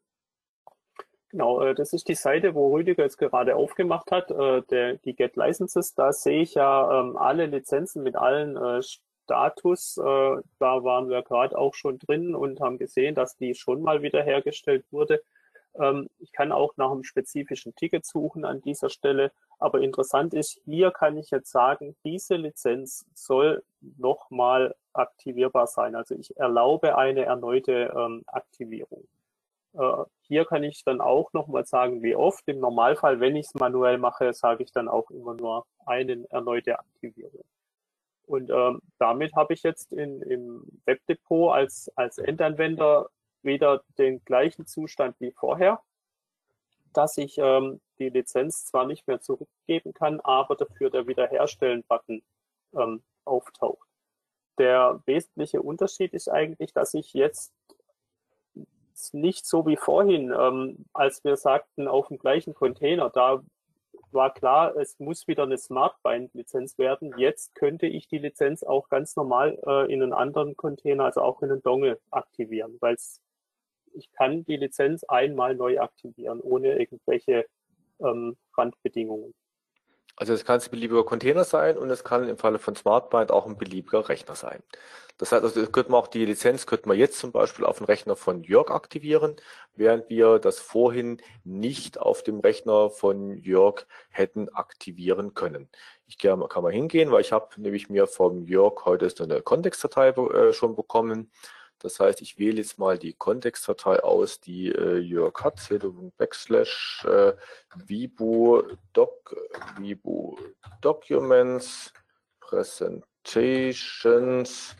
[1.30, 5.14] Genau, äh, das ist die Seite, wo Rüdiger jetzt gerade aufgemacht hat, äh, der, die
[5.14, 5.94] Get Licenses.
[5.94, 8.82] Da sehe ich ja ähm, alle Lizenzen mit allen äh,
[9.30, 9.94] Status.
[9.94, 14.84] Da waren wir gerade auch schon drin und haben gesehen, dass die schon mal wiederhergestellt
[14.90, 15.22] wurde.
[15.78, 19.32] Ähm, ich kann auch nach einem spezifischen Ticket suchen an dieser Stelle.
[19.58, 23.62] Aber interessant ist, hier kann ich jetzt sagen, diese Lizenz soll
[23.98, 25.94] nochmal aktivierbar sein.
[25.94, 29.06] Also ich erlaube eine erneute ähm, Aktivierung.
[29.74, 32.46] Äh, hier kann ich dann auch nochmal sagen, wie oft.
[32.48, 36.78] Im Normalfall, wenn ich es manuell mache, sage ich dann auch immer nur eine erneute
[36.78, 37.44] Aktivierung.
[38.30, 43.10] Und ähm, damit habe ich jetzt in, im Webdepot als, als Endanwender
[43.42, 45.82] wieder den gleichen Zustand wie vorher,
[46.92, 52.22] dass ich ähm, die Lizenz zwar nicht mehr zurückgeben kann, aber dafür der Wiederherstellen-Button
[52.76, 53.88] ähm, auftaucht.
[54.58, 57.52] Der wesentliche Unterschied ist eigentlich, dass ich jetzt
[59.12, 63.42] nicht so wie vorhin, ähm, als wir sagten, auf dem gleichen Container, da
[64.12, 67.14] war klar, es muss wieder eine Smartbind-Lizenz werden.
[67.16, 71.42] Jetzt könnte ich die Lizenz auch ganz normal äh, in einen anderen Container, also auch
[71.42, 72.96] in einen Dongle aktivieren, weil
[73.92, 77.46] ich kann die Lizenz einmal neu aktivieren, ohne irgendwelche
[78.00, 79.34] ähm, Randbedingungen.
[80.20, 83.46] Also es kann ein beliebiger Container sein und es kann im Falle von SmartBind auch
[83.46, 84.62] ein beliebiger Rechner sein.
[85.16, 87.86] Das heißt, also könnte man auch die Lizenz könnte man jetzt zum Beispiel auf den
[87.86, 89.36] Rechner von Jörg aktivieren,
[89.76, 95.70] während wir das vorhin nicht auf dem Rechner von Jörg hätten aktivieren können.
[96.06, 100.08] Ich kann mal hingehen, weil ich habe nämlich mir vom Jörg heute so eine Kontextdatei
[100.08, 101.30] äh, schon bekommen.
[101.80, 105.58] Das heißt, ich wähle jetzt mal die Kontextdatei aus, die äh, Jörg hat.
[105.58, 107.32] Cedum Backslash äh,
[107.74, 108.62] Vibo
[108.92, 109.34] Doc,
[109.78, 110.38] Vibo
[110.82, 111.90] Documents,
[112.40, 114.76] Presentations,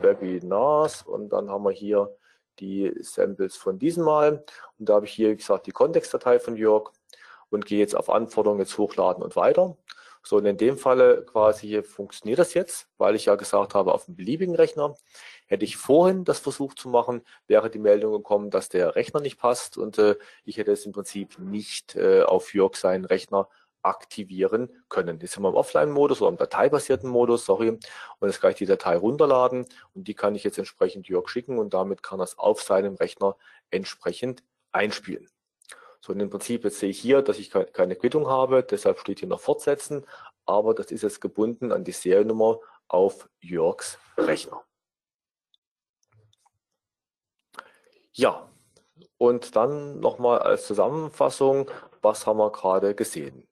[0.00, 2.16] Webinars und dann haben wir hier
[2.60, 4.44] die Samples von diesem Mal.
[4.78, 6.92] Und da habe ich hier, wie gesagt, die Kontextdatei von Jörg
[7.50, 9.76] und gehe jetzt auf Anforderungen jetzt hochladen und weiter.
[10.22, 13.94] So, und in dem Falle quasi hier funktioniert das jetzt, weil ich ja gesagt habe,
[13.94, 14.94] auf einem beliebigen Rechner.
[15.48, 19.38] Hätte ich vorhin das versucht zu machen, wäre die Meldung gekommen, dass der Rechner nicht
[19.38, 23.48] passt und äh, ich hätte es im Prinzip nicht äh, auf Jörg seinen Rechner
[23.82, 25.18] aktivieren können.
[25.20, 27.80] Jetzt sind wir im Offline-Modus oder im dateibasierten Modus, sorry, und
[28.28, 31.72] jetzt kann ich die Datei runterladen und die kann ich jetzt entsprechend Jörg schicken und
[31.74, 33.36] damit kann er es auf seinem Rechner
[33.70, 35.28] entsprechend einspielen.
[36.00, 39.20] So, und im Prinzip jetzt sehe ich hier, dass ich keine Quittung habe, deshalb steht
[39.20, 40.04] hier noch fortsetzen,
[40.44, 44.67] aber das ist jetzt gebunden an die Seriennummer auf Jörgs Rechner.
[48.18, 48.50] Ja,
[49.16, 51.70] und dann nochmal als Zusammenfassung,
[52.02, 53.46] was haben wir gerade gesehen?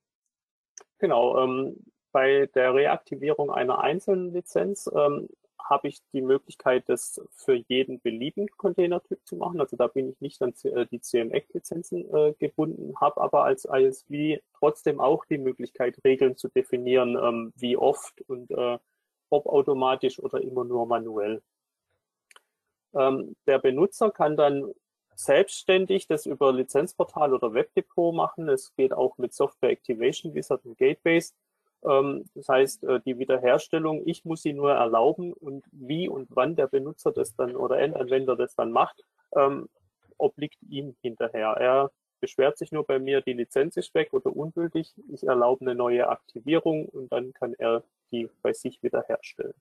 [0.99, 1.77] Genau, ähm,
[2.11, 8.49] bei der Reaktivierung einer einzelnen Lizenz ähm, habe ich die Möglichkeit, das für jeden beliebigen
[8.57, 9.61] Containertyp zu machen.
[9.61, 14.41] Also da bin ich nicht an äh, die CMX-Lizenzen äh, gebunden, habe aber als ISV
[14.59, 18.79] trotzdem auch die Möglichkeit, Regeln zu definieren, ähm, wie oft und äh,
[19.31, 21.41] ob automatisch oder immer nur manuell.
[22.95, 24.73] Ähm, der Benutzer kann dann
[25.15, 28.49] selbstständig das über Lizenzportal oder Webdepot machen.
[28.49, 31.35] Es geht auch mit Software Activation Wizard und Gateways.
[31.85, 36.57] Ähm, das heißt, äh, die Wiederherstellung, ich muss sie nur erlauben und wie und wann
[36.57, 39.69] der Benutzer das dann oder Endanwender das dann macht, ähm,
[40.19, 41.57] obliegt ihm hinterher.
[41.59, 44.95] Er beschwert sich nur bei mir, die Lizenz ist weg oder ungültig.
[45.13, 49.55] Ich erlaube eine neue Aktivierung und dann kann er die bei sich wiederherstellen.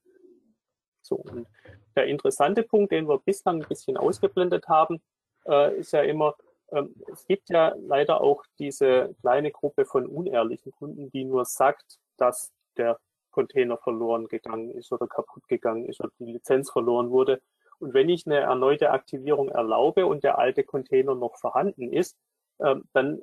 [1.06, 1.46] So, und
[1.94, 5.00] der interessante Punkt, den wir bislang ein bisschen ausgeblendet haben,
[5.46, 6.34] äh, ist ja immer,
[6.72, 11.98] ähm, es gibt ja leider auch diese kleine Gruppe von unehrlichen Kunden, die nur sagt,
[12.16, 12.98] dass der
[13.30, 17.40] Container verloren gegangen ist oder kaputt gegangen ist oder die Lizenz verloren wurde.
[17.78, 22.16] Und wenn ich eine erneute Aktivierung erlaube und der alte Container noch vorhanden ist,
[22.60, 23.22] ähm, dann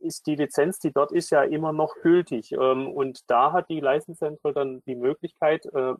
[0.00, 2.52] ist die Lizenz, die dort ist, ja immer noch gültig.
[2.52, 5.94] Ähm, und da hat die License Central dann die Möglichkeit, äh,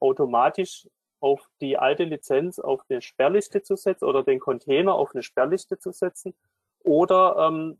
[0.00, 0.88] automatisch
[1.20, 5.78] auf die alte Lizenz auf eine Sperrliste zu setzen oder den Container auf eine Sperrliste
[5.78, 6.34] zu setzen
[6.80, 7.78] oder ähm,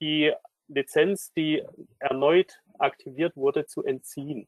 [0.00, 0.32] die
[0.68, 1.64] Lizenz, die
[1.98, 4.46] erneut aktiviert wurde, zu entziehen.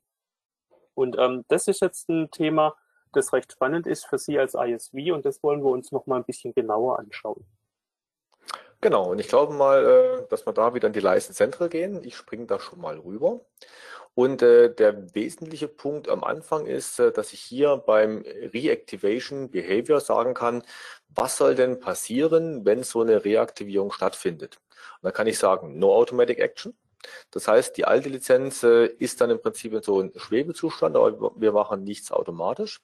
[0.95, 2.77] Und ähm, das ist jetzt ein Thema,
[3.13, 6.17] das recht spannend ist für Sie als ISV und das wollen wir uns noch mal
[6.17, 7.45] ein bisschen genauer anschauen.
[8.83, 12.03] Genau, und ich glaube mal, äh, dass wir da wieder in die Leistenzentren gehen.
[12.03, 13.41] Ich springe da schon mal rüber.
[14.15, 20.01] Und äh, der wesentliche Punkt am Anfang ist, äh, dass ich hier beim Reactivation Behavior
[20.01, 20.63] sagen kann,
[21.09, 24.61] was soll denn passieren, wenn so eine Reaktivierung stattfindet.
[25.01, 26.75] Und dann kann ich sagen, no automatic action.
[27.31, 31.53] Das heißt, die alte Lizenz äh, ist dann im Prinzip so ein Schwebezustand, aber wir
[31.53, 32.81] machen nichts automatisch.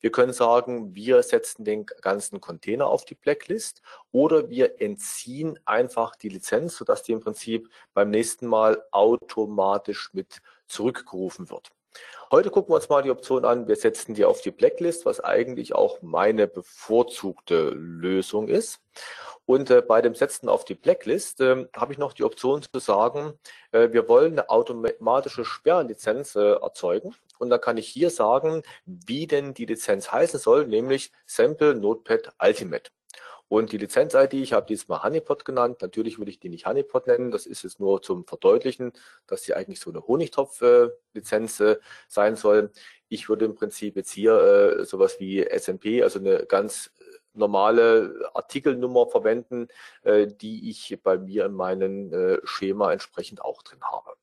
[0.00, 6.16] Wir können sagen, wir setzen den ganzen Container auf die Blacklist oder wir entziehen einfach
[6.16, 10.42] die Lizenz, sodass die im Prinzip beim nächsten Mal automatisch mit
[10.72, 11.70] zurückgerufen wird.
[12.30, 15.20] Heute gucken wir uns mal die Option an, wir setzen die auf die Blacklist, was
[15.20, 18.80] eigentlich auch meine bevorzugte Lösung ist.
[19.44, 22.78] Und äh, bei dem Setzen auf die Blacklist äh, habe ich noch die Option zu
[22.78, 23.34] sagen,
[23.72, 27.14] äh, wir wollen eine automatische Sperrlizenz äh, erzeugen.
[27.38, 32.32] Und dann kann ich hier sagen, wie denn die Lizenz heißen soll, nämlich Sample Notepad
[32.40, 32.90] Ultimate.
[33.52, 35.82] Und die Lizenz-ID, ich habe diesmal Honeypot genannt.
[35.82, 37.30] Natürlich würde ich die nicht Honeypot nennen.
[37.30, 38.94] Das ist jetzt nur zum Verdeutlichen,
[39.26, 41.76] dass sie eigentlich so eine Honigtopf-Lizenz äh,
[42.08, 42.72] sein soll.
[43.10, 46.94] Ich würde im Prinzip jetzt hier äh, sowas wie SMP, also eine ganz
[47.34, 49.68] normale Artikelnummer verwenden,
[50.00, 54.16] äh, die ich bei mir in meinem äh, Schema entsprechend auch drin habe.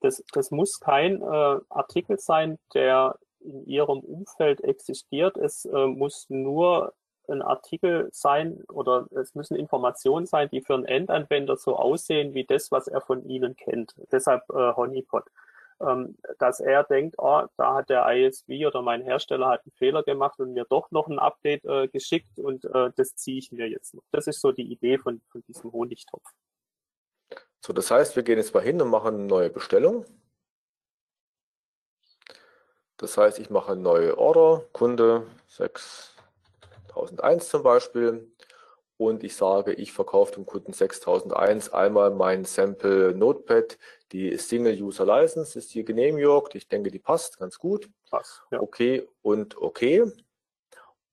[0.00, 5.36] Das, das muss kein äh, Artikel sein, der in Ihrem Umfeld existiert.
[5.36, 6.94] Es äh, muss nur
[7.30, 12.44] ein Artikel sein oder es müssen Informationen sein, die für einen Endanwender so aussehen wie
[12.44, 13.94] das, was er von Ihnen kennt.
[14.10, 15.24] Deshalb äh, Honeypot
[15.80, 20.02] ähm, dass er denkt, oh, da hat der ISV oder mein Hersteller hat einen Fehler
[20.02, 23.68] gemacht und mir doch noch ein Update äh, geschickt und äh, das ziehe ich mir
[23.68, 24.04] jetzt noch.
[24.12, 26.24] Das ist so die Idee von, von diesem Honigtopf.
[27.60, 30.04] So, das heißt, wir gehen jetzt mal hin und machen eine neue Bestellung.
[32.96, 35.26] Das heißt, ich mache eine neue Order, Kunde
[36.94, 38.32] 6001 zum Beispiel
[39.00, 43.78] und ich sage, ich verkaufe dem Kunden 6001 einmal mein Sample Notepad,
[44.12, 46.54] die Single User License ist hier genehmigt.
[46.54, 47.88] Ich denke, die passt ganz gut.
[48.10, 48.60] Passt, ja.
[48.60, 50.04] Okay und okay.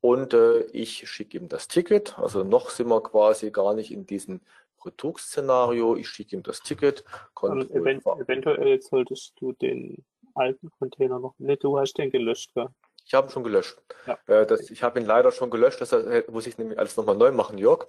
[0.02, 2.20] Und äh, ich schicke ihm das Ticket.
[2.20, 4.42] Also noch sind wir quasi gar nicht in diesem
[4.78, 5.96] Produktszenario.
[5.96, 7.06] Ich schicke ihm das Ticket.
[7.36, 10.04] Also event eventuell solltest du den
[10.36, 11.36] alten Container noch.
[11.40, 12.68] Ne, du hast den gelöscht, gell?
[13.08, 13.82] Ich habe ihn schon gelöscht.
[14.06, 14.20] Ja.
[14.28, 17.32] Äh, das, ich habe ihn leider schon gelöscht, deshalb muss ich nämlich alles nochmal neu
[17.32, 17.88] machen, Jörg.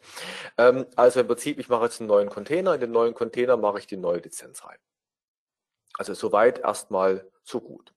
[0.57, 2.75] Ähm, also im Prinzip, ich mache jetzt einen neuen Container.
[2.75, 4.79] In den neuen Container mache ich die neue Lizenz rein.
[5.95, 7.93] Also soweit erstmal so gut.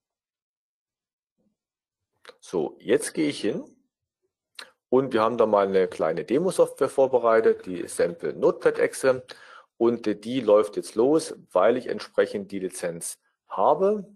[2.39, 3.63] So, jetzt gehe ich hin
[4.89, 9.24] und wir haben da mal eine kleine Demo-Software vorbereitet, die Sample Notepad Exe
[9.78, 14.07] und die läuft jetzt los, weil ich entsprechend die Lizenz habe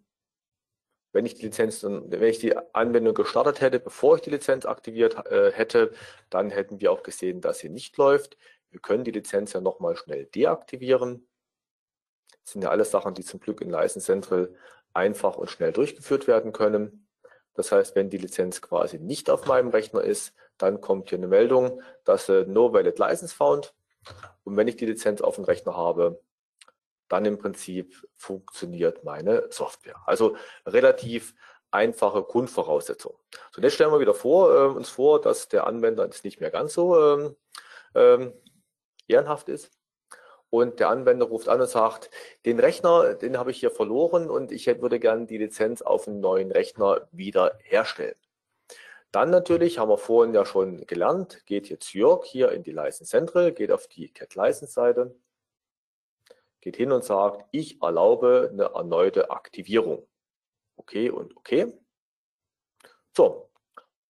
[1.15, 5.25] wenn ich die Lizenz, wenn ich die Anwendung gestartet hätte, bevor ich die Lizenz aktiviert
[5.27, 5.93] äh, hätte,
[6.29, 8.37] dann hätten wir auch gesehen, dass sie nicht läuft.
[8.69, 11.25] Wir können die Lizenz ja nochmal schnell deaktivieren.
[12.43, 14.53] Das sind ja alles Sachen, die zum Glück in License Central
[14.93, 17.07] einfach und schnell durchgeführt werden können.
[17.53, 21.29] Das heißt, wenn die Lizenz quasi nicht auf meinem Rechner ist, dann kommt hier eine
[21.29, 23.73] Meldung, dass äh, No Valid License Found.
[24.43, 26.21] Und wenn ich die Lizenz auf dem Rechner habe,
[27.09, 30.01] dann im Prinzip funktioniert meine Software.
[30.05, 30.35] Also
[30.65, 31.35] relativ
[31.71, 33.15] einfache Grundvoraussetzung.
[33.51, 36.51] So, jetzt stellen wir wieder vor, äh, uns vor, dass der Anwender jetzt nicht mehr
[36.51, 37.35] ganz so ähm,
[37.93, 38.33] ähm,
[39.07, 39.71] ehrenhaft ist.
[40.49, 42.09] Und der Anwender ruft an und sagt,
[42.45, 46.21] den Rechner, den habe ich hier verloren und ich würde gerne die Lizenz auf einen
[46.21, 48.15] neuen Rechner wieder herstellen.
[49.11, 53.09] Dann natürlich, haben wir vorhin ja schon gelernt, geht jetzt Jörg hier in die License
[53.09, 55.15] Central, geht auf die Cat License Seite
[56.65, 60.05] geht hin und sagt, ich erlaube eine erneute Aktivierung.
[60.77, 61.71] Okay und okay.
[63.15, 63.49] So,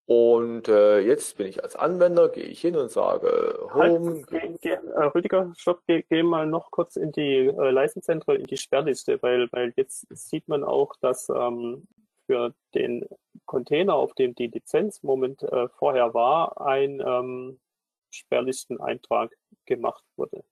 [0.07, 4.23] und äh, jetzt bin ich als Anwender, gehe ich hin und sage Home.
[4.23, 8.37] Halt, geh, geh, äh, Rüdiger, stopp, geh, geh, mal noch kurz in die äh, Leistenzentren,
[8.37, 11.87] in die Sperrliste, weil, weil jetzt sieht man auch, dass ähm,
[12.25, 13.05] für den
[13.45, 17.59] Container, auf dem die Lizenz Moment äh, vorher war, ein ähm,
[18.11, 19.35] Sperrlisteneintrag
[19.65, 20.43] gemacht wurde.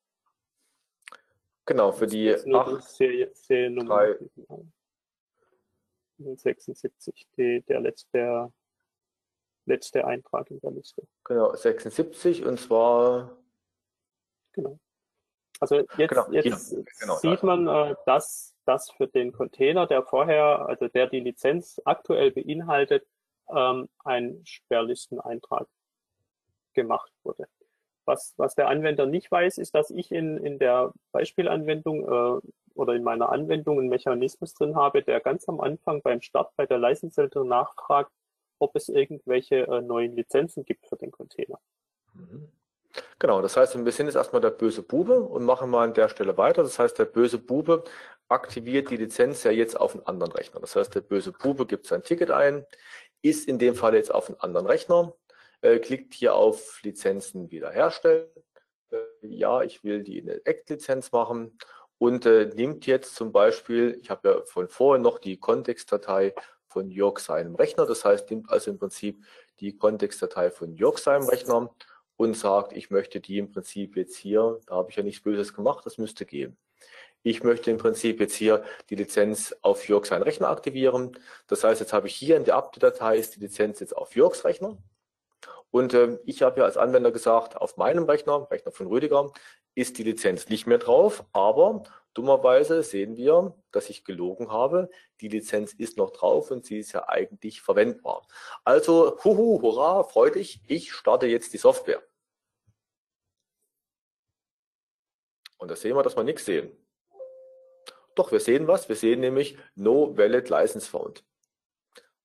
[1.66, 4.16] Genau, für die 8, Serie, Seriennummer
[6.18, 8.52] 76, die, der letzte,
[9.66, 11.08] letzte Eintrag in der Liste.
[11.24, 13.38] Genau, 76 und zwar.
[14.52, 14.80] Genau.
[15.60, 20.66] Also jetzt, genau, jetzt genau, sieht man, äh, dass das für den Container, der vorher,
[20.68, 23.08] also der die Lizenz aktuell beinhaltet,
[23.50, 25.68] ähm, ein Sperrlisteneintrag
[26.74, 27.48] gemacht wurde.
[28.06, 32.42] Was, was der Anwender nicht weiß, ist, dass ich in, in der Beispielanwendung äh,
[32.76, 36.66] oder in meiner Anwendung einen Mechanismus drin habe, der ganz am Anfang beim Start bei
[36.66, 38.12] der License nachfragt,
[38.60, 41.60] ob es irgendwelche äh, neuen Lizenzen gibt für den Container.
[42.14, 42.50] Mhm.
[43.20, 46.10] Genau, das heißt, wir sind jetzt erstmal der böse Bube und machen mal an der
[46.10, 46.62] Stelle weiter.
[46.62, 47.84] Das heißt, der böse Bube
[48.28, 50.60] aktiviert die Lizenz ja jetzt auf einen anderen Rechner.
[50.60, 52.66] Das heißt, der böse Bube gibt sein Ticket ein,
[53.22, 55.14] ist in dem Fall jetzt auf einen anderen Rechner
[55.64, 58.28] äh, klickt hier auf Lizenzen wiederherstellen.
[58.92, 61.58] Äh, ja, ich will die in der Act-Lizenz machen
[61.98, 66.36] und äh, nimmt jetzt zum Beispiel, ich habe ja von vorher noch die Kontextdatei
[66.68, 69.24] von Jörg seinem Rechner, das heißt, nimmt also im Prinzip
[69.60, 71.74] die Kontextdatei von Jörg seinem Rechner
[72.18, 75.54] und sagt, ich möchte die im Prinzip jetzt hier, da habe ich ja nichts Böses
[75.54, 76.58] gemacht, das müsste gehen.
[77.22, 81.18] Ich möchte im Prinzip jetzt hier die Lizenz auf Jörg seinen Rechner aktivieren.
[81.48, 84.44] Das heißt, jetzt habe ich hier in der Update-Datei ist die Lizenz jetzt auf Jörgs
[84.44, 84.78] Rechner.
[85.74, 89.32] Und äh, ich habe ja als Anwender gesagt, auf meinem Rechner, Rechner von Rüdiger,
[89.74, 91.82] ist die Lizenz nicht mehr drauf, aber
[92.14, 94.92] dummerweise sehen wir, dass ich gelogen habe.
[95.20, 98.28] Die Lizenz ist noch drauf und sie ist ja eigentlich verwendbar.
[98.64, 102.04] Also, huhu, hurra, freu dich, ich starte jetzt die Software.
[105.58, 106.72] Und da sehen wir, dass wir nichts sehen.
[108.14, 108.90] Doch, wir sehen was.
[108.90, 111.24] Wir sehen nämlich No Valid License Found.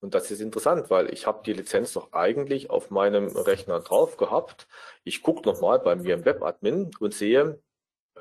[0.01, 4.17] Und das ist interessant, weil ich habe die Lizenz doch eigentlich auf meinem Rechner drauf
[4.17, 4.69] gehabt.
[5.03, 7.61] Ich gucke nochmal bei mir im Webadmin und sehe,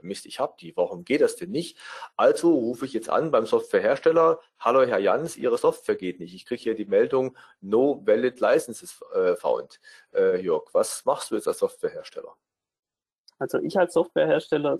[0.01, 1.77] Mist, ich habe die, warum geht das denn nicht?
[2.15, 6.33] Also rufe ich jetzt an beim Softwarehersteller, hallo Herr Jans, Ihre Software geht nicht.
[6.33, 9.79] Ich kriege hier die Meldung, no valid licenses äh, found.
[10.13, 12.35] Äh, Jörg, was machst du jetzt als Softwarehersteller?
[13.39, 14.77] Also ich als Softwarehersteller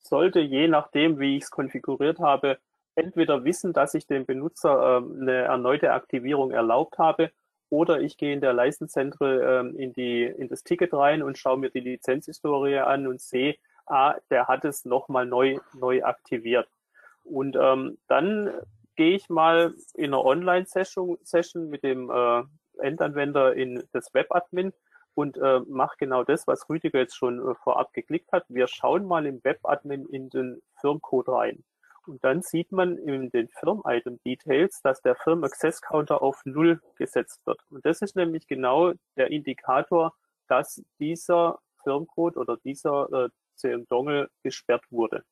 [0.00, 2.58] sollte je nachdem, wie ich es konfiguriert habe,
[2.96, 7.30] entweder wissen, dass ich dem Benutzer ähm, eine erneute Aktivierung erlaubt habe
[7.70, 11.58] oder ich gehe in der License ähm, in, die, in das Ticket rein und schaue
[11.58, 16.68] mir die Lizenzhistorie an und sehe, ah, der hat es nochmal neu, neu aktiviert.
[17.24, 18.52] Und ähm, dann
[18.96, 22.42] gehe ich mal in einer Online-Session Session mit dem äh,
[22.78, 24.72] Endanwender in das Webadmin
[25.14, 28.44] und äh, mache genau das, was Rüdiger jetzt schon äh, vorab geklickt hat.
[28.48, 31.64] Wir schauen mal im Webadmin in den Firmcode rein.
[32.06, 37.58] Und dann sieht man in den Firm-Item-Details, dass der Firm-Access-Counter auf Null gesetzt wird.
[37.70, 40.14] Und das ist nämlich genau der Indikator,
[40.48, 45.24] dass dieser Firmcode oder dieser äh, CM-Dongle gesperrt wurde.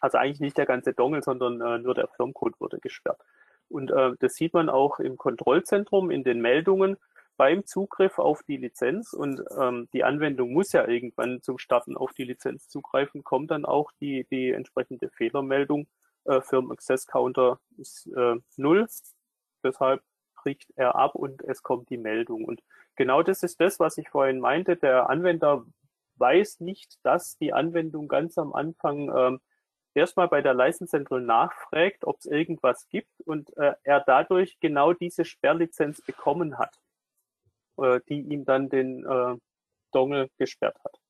[0.00, 3.20] Also eigentlich nicht der ganze Dongle, sondern äh, nur der Firmcode wurde gesperrt.
[3.68, 6.96] Und äh, das sieht man auch im Kontrollzentrum in den Meldungen
[7.40, 12.12] beim Zugriff auf die Lizenz und ähm, die Anwendung muss ja irgendwann zum Starten auf
[12.12, 15.86] die Lizenz zugreifen, kommt dann auch die, die entsprechende Fehlermeldung.
[16.26, 18.86] Äh, Firm Access Counter ist äh, null,
[19.64, 20.02] deshalb
[20.34, 22.44] bricht er ab und es kommt die Meldung.
[22.44, 22.62] Und
[22.94, 24.76] genau das ist das, was ich vorhin meinte.
[24.76, 25.64] Der Anwender
[26.16, 29.40] weiß nicht, dass die Anwendung ganz am Anfang ähm,
[29.94, 34.92] erstmal bei der License Central nachfragt, ob es irgendwas gibt und äh, er dadurch genau
[34.92, 36.79] diese Sperrlizenz bekommen hat
[37.78, 39.36] äh, die ihm dann den äh,
[39.92, 41.00] Dongle gesperrt hat.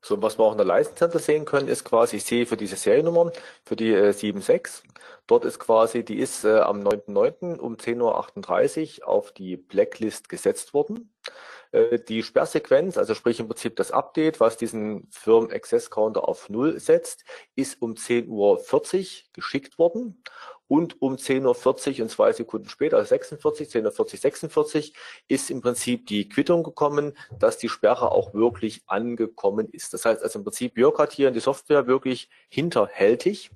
[0.00, 2.76] So, was wir auch in der License sehen können, ist quasi, ich sehe für diese
[2.76, 3.32] Seriennummer,
[3.64, 4.88] für die äh, 76,
[5.26, 7.56] dort ist quasi, die ist äh, am 9.9.
[7.58, 11.12] um 10.38 Uhr auf die Blacklist gesetzt worden.
[11.72, 16.48] Äh, die Sperrsequenz, also sprich im Prinzip das Update, was diesen Firm Access Counter auf
[16.48, 17.24] Null setzt,
[17.56, 18.60] ist um 10.40 Uhr
[19.32, 20.22] geschickt worden
[20.68, 24.94] und um 10.40 Uhr und zwei Sekunden später, also 46, 10.40 46,
[25.28, 29.94] ist im Prinzip die Quittung gekommen, dass die Sperre auch wirklich angekommen ist.
[29.94, 33.50] Das heißt also im Prinzip, Jörg hat hier in die Software wirklich hinterhältig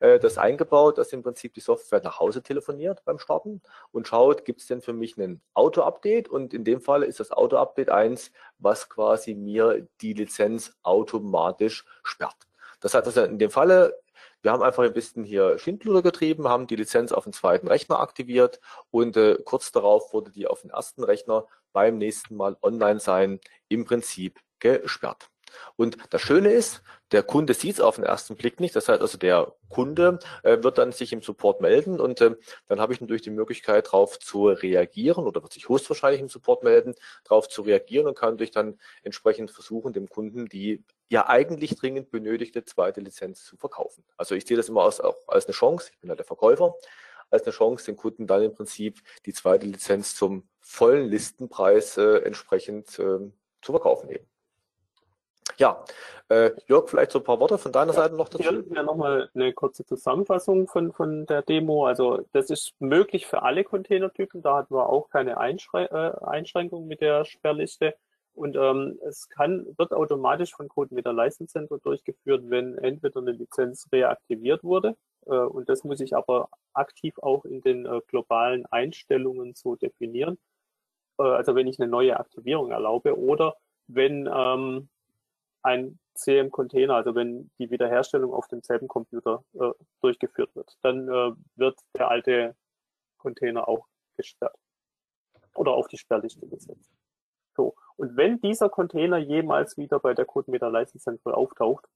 [0.00, 3.60] äh, das eingebaut, dass im Prinzip die Software nach Hause telefoniert beim Starten
[3.90, 6.28] und schaut, gibt es denn für mich ein Auto-Update?
[6.28, 12.36] Und in dem Fall ist das Auto-Update 1, was quasi mir die Lizenz automatisch sperrt.
[12.80, 14.01] Das heißt also in dem Falle
[14.42, 18.00] wir haben einfach ein bisschen hier Schindluder getrieben, haben die Lizenz auf den zweiten Rechner
[18.00, 23.00] aktiviert und äh, kurz darauf wurde die auf den ersten Rechner beim nächsten Mal online
[23.00, 25.31] sein im Prinzip gesperrt.
[25.76, 26.82] Und das Schöne ist,
[27.12, 28.74] der Kunde sieht es auf den ersten Blick nicht.
[28.74, 32.36] Das heißt also, der Kunde äh, wird dann sich im Support melden und äh,
[32.68, 36.62] dann habe ich natürlich die Möglichkeit, darauf zu reagieren oder wird sich höchstwahrscheinlich im Support
[36.62, 36.94] melden,
[37.24, 42.10] darauf zu reagieren und kann durch dann entsprechend versuchen, dem Kunden die ja eigentlich dringend
[42.10, 44.04] benötigte zweite Lizenz zu verkaufen.
[44.16, 46.74] Also ich sehe das immer als, auch als eine Chance, ich bin ja der Verkäufer,
[47.30, 52.18] als eine Chance, den Kunden dann im Prinzip die zweite Lizenz zum vollen Listenpreis äh,
[52.18, 53.18] entsprechend äh,
[53.60, 54.31] zu verkaufen eben.
[55.58, 55.84] Ja,
[56.28, 58.42] äh, Jörg, vielleicht so ein paar Worte von deiner ja, Seite noch dazu?
[58.42, 61.86] Hier ja nochmal eine kurze Zusammenfassung von, von der Demo.
[61.86, 64.42] Also das ist möglich für alle Containertypen.
[64.42, 67.94] Da hatten wir auch keine Einschrä äh, Einschränkung mit der Sperrliste.
[68.34, 73.86] Und ähm, es kann, wird automatisch von CodeMeter License Center durchgeführt, wenn entweder eine Lizenz
[73.92, 74.96] reaktiviert wurde.
[75.26, 80.38] Äh, und das muss ich aber aktiv auch in den äh, globalen Einstellungen so definieren.
[81.18, 83.54] Äh, also wenn ich eine neue Aktivierung erlaube oder
[83.86, 84.88] wenn ähm,
[85.62, 91.78] ein CM-Container, also wenn die Wiederherstellung auf demselben Computer äh, durchgeführt wird, dann äh, wird
[91.96, 92.56] der alte
[93.18, 93.86] Container auch
[94.16, 94.56] gesperrt
[95.54, 96.90] oder auf die Sperrliste gesetzt.
[97.54, 97.74] So.
[97.96, 101.86] Und wenn dieser Container jemals wieder bei der CodeMeter License Central auftaucht,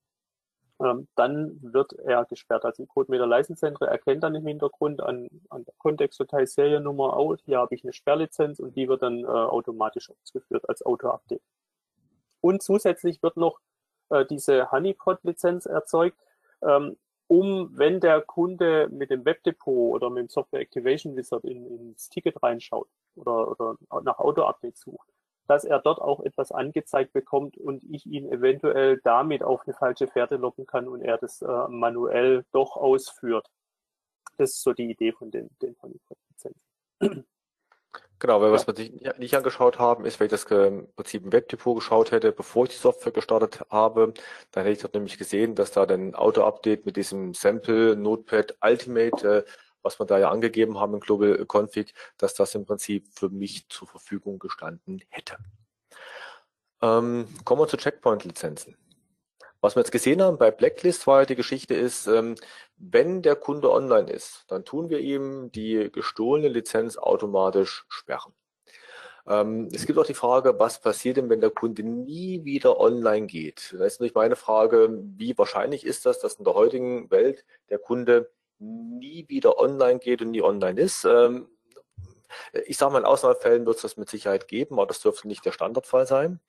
[0.79, 2.63] ähm, dann wird er gesperrt.
[2.63, 7.35] Also ein CodeMeter License Center erkennt dann im Hintergrund an, an der Kontextdatei Seriennummer, oh,
[7.45, 11.41] hier habe ich eine Sperrlizenz und die wird dann äh, automatisch ausgeführt als Auto-Update.
[12.47, 13.59] Und zusätzlich wird noch
[14.07, 16.17] äh, diese Honeypot-Lizenz erzeugt,
[16.61, 16.95] ähm,
[17.27, 22.07] um, wenn der Kunde mit dem Webdepot oder mit dem Software Activation Wizard in, ins
[22.07, 25.09] Ticket reinschaut oder, oder nach Auto-Update sucht,
[25.47, 30.07] dass er dort auch etwas angezeigt bekommt und ich ihn eventuell damit auf eine falsche
[30.07, 33.51] Fährte locken kann und er das äh, manuell doch ausführt.
[34.37, 35.75] Das ist so die Idee von den, den
[36.29, 37.27] Lizenzen.
[38.19, 38.53] Genau, weil ja.
[38.53, 42.11] was wir nicht, nicht angeschaut haben, ist, wenn ich das im Prinzip im Webdepot geschaut
[42.11, 44.13] hätte, bevor ich die Software gestartet habe,
[44.51, 49.45] dann hätte ich dort nämlich gesehen, dass da ein Auto-Update mit diesem Sample Notepad Ultimate
[49.45, 49.51] äh,
[49.87, 53.69] was wir da ja angegeben haben im Global Config, dass das im Prinzip für mich
[53.69, 55.37] zur Verfügung gestanden hätte.
[56.81, 58.75] Ähm, kommen wir zu Checkpoint-Lizenzen.
[59.61, 62.35] Was wir jetzt gesehen haben bei Blacklist war die Geschichte ist, ähm,
[62.77, 68.33] wenn der Kunde online ist, dann tun wir ihm die gestohlene Lizenz automatisch sperren.
[69.27, 73.27] Ähm, es gibt auch die Frage, was passiert denn, wenn der Kunde nie wieder online
[73.27, 73.75] geht?
[73.77, 77.79] Da ist natürlich meine Frage, wie wahrscheinlich ist das, dass in der heutigen Welt der
[77.79, 81.03] Kunde nie wieder online geht und nie online ist.
[81.03, 81.49] Ähm,
[82.65, 85.45] ich sage mal, in Ausnahmefällen wird es das mit Sicherheit geben, aber das dürfte nicht
[85.45, 86.39] der Standardfall sein.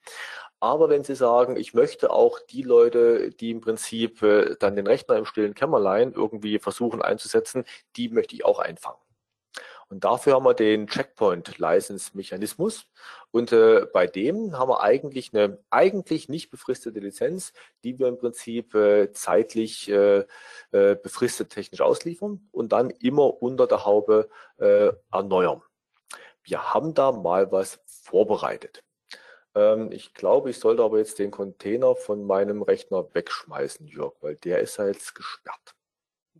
[0.60, 4.88] Aber wenn Sie sagen, ich möchte auch die Leute, die im Prinzip äh, dann den
[4.88, 7.64] Rechner im stillen Kämmerlein irgendwie versuchen einzusetzen,
[7.96, 8.98] die möchte ich auch einfangen.
[9.88, 12.86] Und dafür haben wir den Checkpoint-License-Mechanismus.
[13.30, 17.52] Und äh, bei dem haben wir eigentlich eine eigentlich nicht befristete Lizenz,
[17.84, 20.24] die wir im Prinzip äh, zeitlich äh,
[20.72, 24.28] äh, befristet technisch ausliefern und dann immer unter der Haube
[24.58, 25.62] äh, erneuern.
[26.42, 28.82] Wir haben da mal was vorbereitet.
[29.54, 34.36] Ähm, ich glaube, ich sollte aber jetzt den Container von meinem Rechner wegschmeißen, Jörg, weil
[34.36, 35.74] der ist ja jetzt gesperrt.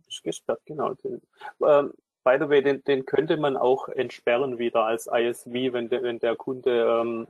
[0.07, 0.95] Ist gesperrt, genau.
[1.03, 1.93] Ähm,
[2.23, 6.19] by the way, den, den könnte man auch entsperren wieder als ISV, wenn, de, wenn
[6.19, 7.27] der Kunde ähm,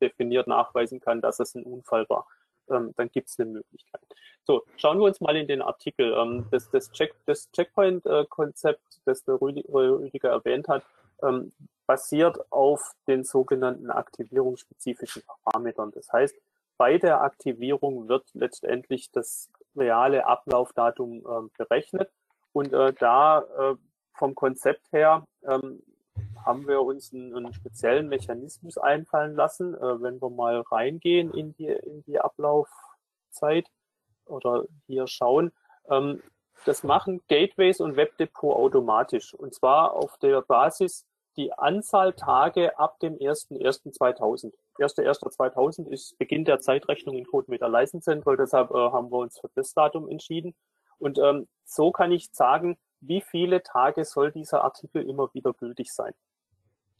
[0.00, 2.26] definiert nachweisen kann, dass es ein Unfall war.
[2.70, 4.00] Ähm, dann gibt es eine Möglichkeit.
[4.44, 6.12] So, schauen wir uns mal in den Artikel.
[6.12, 10.84] Ähm, das, das, Check, das Checkpoint-Konzept, das der Rüdiger erwähnt hat,
[11.22, 11.52] ähm,
[11.86, 15.92] basiert auf den sogenannten aktivierungsspezifischen Parametern.
[15.92, 16.34] Das heißt,
[16.76, 22.10] bei der Aktivierung wird letztendlich das reale Ablaufdatum äh, berechnet
[22.52, 23.76] und äh, da äh,
[24.14, 25.82] vom Konzept her ähm,
[26.44, 31.54] haben wir uns einen, einen, speziellen Mechanismus einfallen lassen, äh, wenn wir mal reingehen in
[31.54, 33.66] die, in die Ablaufzeit
[34.26, 35.52] oder hier schauen.
[35.88, 36.22] Ähm,
[36.64, 39.34] das machen Gateways und Webdepot automatisch.
[39.34, 41.04] Und zwar auf der Basis
[41.36, 44.52] die Anzahl Tage ab dem 1.1.2000.
[44.78, 49.50] 1.1.2000 ist Beginn der Zeitrechnung in CodeMeter License Central, deshalb äh, haben wir uns für
[49.54, 50.54] das Datum entschieden.
[50.98, 55.92] Und ähm, so kann ich sagen, wie viele Tage soll dieser Artikel immer wieder gültig
[55.92, 56.14] sein.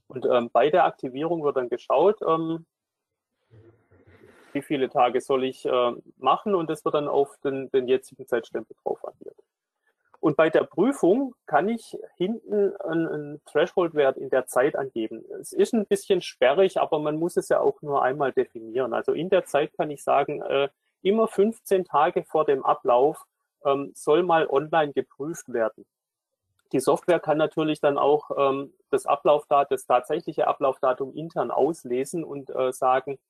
[0.09, 2.67] Und ähm, bei der Aktivierung wird dann geschaut, ähm,
[4.53, 8.27] wie viele Tage soll ich äh, machen und das wird dann auf den, den jetzigen
[8.27, 9.37] Zeitstempel drauf addiert.
[10.27, 15.25] Und bei der Prüfung kann ich hinten einen, Threshold-Wert in der Zeit angeben.
[15.41, 18.93] Es ist ein bisschen sperrig, aber man muss es ja auch nur einmal definieren.
[18.93, 20.69] Also in der Zeit kann ich sagen, äh,
[21.03, 23.25] immer 15 Tage vor dem Ablauf
[23.65, 25.87] ähm, soll mal online geprüft werden.
[26.73, 32.51] Die Software kann natürlich dann auch ähm, das Ablaufdatum, das tatsächliche Ablaufdatum intern auslesen und
[32.51, 33.21] äh, sagen,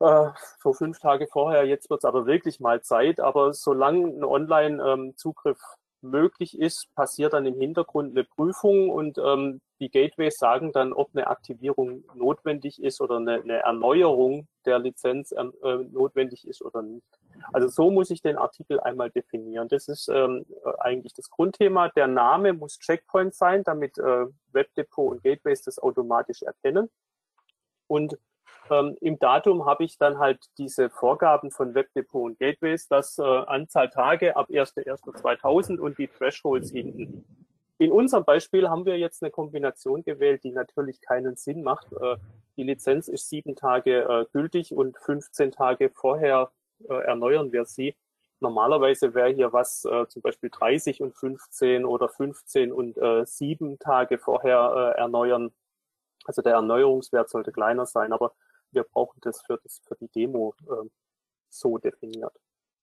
[0.00, 0.30] äh,
[0.60, 3.20] so fünf Tage vorher, jetzt wird es aber wirklich mal Zeit.
[3.20, 9.60] Aber solange ein Online-Zugriff ähm, möglich ist, passiert dann im Hintergrund eine Prüfung und ähm,
[9.80, 15.32] die Gateways sagen dann, ob eine Aktivierung notwendig ist oder eine, eine Erneuerung der Lizenz
[15.32, 15.44] äh,
[15.90, 17.06] notwendig ist oder nicht.
[17.52, 19.68] Also so muss ich den Artikel einmal definieren.
[19.68, 20.46] Das ist ähm,
[20.78, 21.88] eigentlich das Grundthema.
[21.88, 26.88] Der Name muss Checkpoint sein, damit äh, Webdepot und Gateways das automatisch erkennen.
[27.86, 28.16] Und
[28.70, 33.22] ähm, Im Datum habe ich dann halt diese Vorgaben von Webdepot und Gateways, das äh,
[33.22, 37.24] Anzahl Tage ab 1.1.2000 und die Thresholds hinten.
[37.78, 41.92] In unserem Beispiel haben wir jetzt eine Kombination gewählt, die natürlich keinen Sinn macht.
[41.92, 42.16] Äh,
[42.56, 46.50] die Lizenz ist sieben Tage äh, gültig und 15 Tage vorher
[46.88, 47.96] äh, erneuern wir sie.
[48.40, 53.78] Normalerweise wäre hier was äh, zum Beispiel 30 und 15 oder 15 und äh, sieben
[53.78, 55.52] Tage vorher äh, erneuern.
[56.26, 58.32] Also der Erneuerungswert sollte kleiner sein, aber
[58.74, 60.88] wir brauchen das für, das, für die Demo äh,
[61.48, 62.34] so definiert.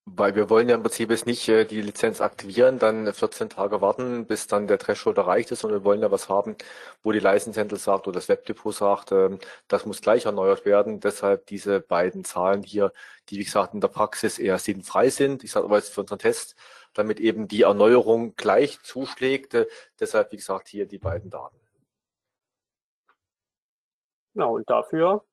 [0.06, 3.82] Weil wir wollen ja im Prinzip jetzt nicht äh, die Lizenz aktivieren, dann 14 Tage
[3.82, 6.56] warten, bis dann der Threshold erreicht ist, sondern wir wollen ja was haben,
[7.04, 9.38] wo die License Handle sagt oder das Webdepot sagt, ähm,
[9.68, 11.00] das muss gleich erneuert werden.
[11.02, 12.92] Deshalb diese beiden Zahlen hier,
[13.30, 15.44] die wie gesagt in der Praxis eher sinnfrei sind.
[15.44, 16.56] Ich sage aber jetzt für unseren Test,
[16.94, 19.54] damit eben die Erneuerung gleich zuschlägt.
[19.54, 19.68] Äh,
[20.00, 21.58] deshalb wie gesagt hier die beiden Daten.
[24.34, 25.24] Genau, und dafür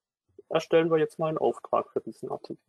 [0.49, 2.63] erstellen wir jetzt mal einen Auftrag für diesen Artikel.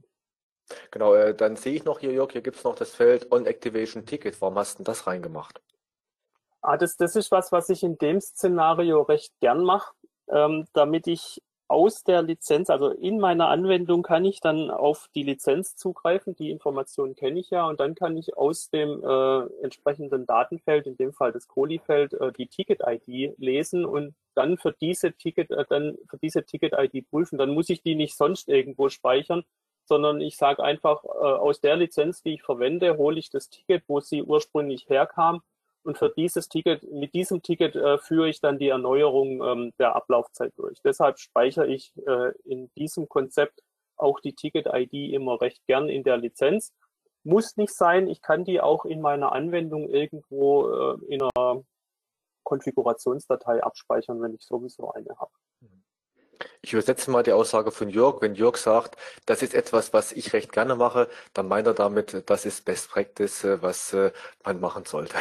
[0.91, 3.45] Genau, äh, dann sehe ich noch hier, Jörg, hier gibt es noch das Feld On
[3.45, 4.39] Activation Ticket.
[4.41, 5.61] Warum hast du das reingemacht?
[6.61, 9.93] Ah, das, das ist was, was ich in dem Szenario recht gern mache,
[10.29, 15.23] ähm, damit ich aus der Lizenz, also in meiner Anwendung kann ich dann auf die
[15.23, 20.25] Lizenz zugreifen, die Informationen kenne ich ja und dann kann ich aus dem äh, entsprechenden
[20.25, 25.51] Datenfeld, in dem Fall das Kohli-Feld, äh, die Ticket-ID lesen und dann für diese Ticket,
[25.51, 27.37] äh, dann für diese Ticket-ID prüfen.
[27.37, 29.43] Dann muss ich die nicht sonst irgendwo speichern,
[29.85, 33.83] sondern ich sage einfach, äh, aus der Lizenz, die ich verwende, hole ich das Ticket,
[33.87, 35.41] wo sie ursprünglich herkam.
[35.83, 39.95] Und für dieses Ticket, mit diesem Ticket äh, führe ich dann die Erneuerung ähm, der
[39.95, 40.81] Ablaufzeit durch.
[40.83, 43.61] Deshalb speichere ich äh, in diesem Konzept
[43.95, 46.73] auch die Ticket-ID immer recht gern in der Lizenz.
[47.23, 51.63] Muss nicht sein, ich kann die auch in meiner Anwendung irgendwo äh, in einer
[52.43, 55.31] Konfigurationsdatei abspeichern, wenn ich sowieso eine habe.
[56.61, 58.21] Ich übersetze mal die Aussage von Jörg.
[58.21, 62.29] Wenn Jörg sagt, das ist etwas, was ich recht gerne mache, dann meint er damit,
[62.29, 64.11] das ist Best Practice, äh, was äh,
[64.43, 65.15] man machen sollte.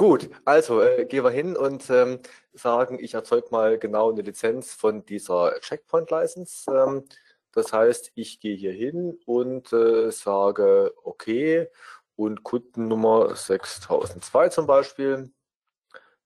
[0.00, 2.20] Gut, also äh, gehen wir hin und ähm,
[2.54, 6.72] sagen, ich erzeuge mal genau eine Lizenz von dieser Checkpoint-License.
[6.72, 7.04] Ähm,
[7.52, 11.68] das heißt, ich gehe hier hin und äh, sage okay
[12.16, 15.30] und Kundennummer 6002 zum Beispiel.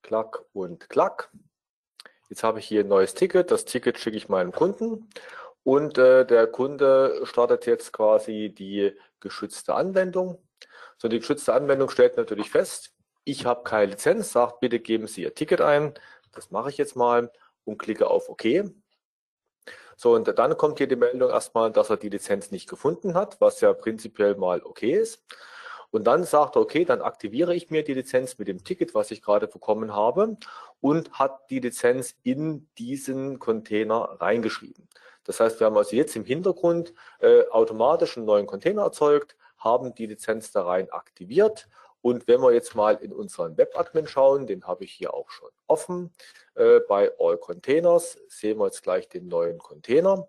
[0.03, 1.33] Klack und Klack.
[2.29, 3.51] Jetzt habe ich hier ein neues Ticket.
[3.51, 5.11] Das Ticket schicke ich meinem Kunden
[5.65, 10.39] und äh, der Kunde startet jetzt quasi die geschützte Anwendung.
[10.97, 12.94] So, die geschützte Anwendung stellt natürlich fest,
[13.25, 15.95] ich habe keine Lizenz, sagt bitte geben Sie Ihr Ticket ein.
[16.33, 17.31] Das mache ich jetzt mal
[17.65, 18.45] und klicke auf OK.
[19.97, 23.41] So, und dann kommt hier die Meldung erstmal, dass er die Lizenz nicht gefunden hat,
[23.41, 25.23] was ja prinzipiell mal okay ist.
[25.91, 29.13] Und dann sagt er, okay, dann aktiviere ich mir die Lizenz mit dem Ticket, was
[29.13, 30.37] ich gerade bekommen habe
[30.81, 34.89] und hat die Lizenz in diesen Container reingeschrieben.
[35.23, 39.95] Das heißt, wir haben also jetzt im Hintergrund äh, automatisch einen neuen Container erzeugt, haben
[39.95, 41.69] die Lizenz da rein aktiviert
[42.05, 45.49] und wenn wir jetzt mal in unseren Webadmin schauen, den habe ich hier auch schon
[45.67, 46.13] offen,
[46.55, 50.29] äh, bei All Containers sehen wir jetzt gleich den neuen Container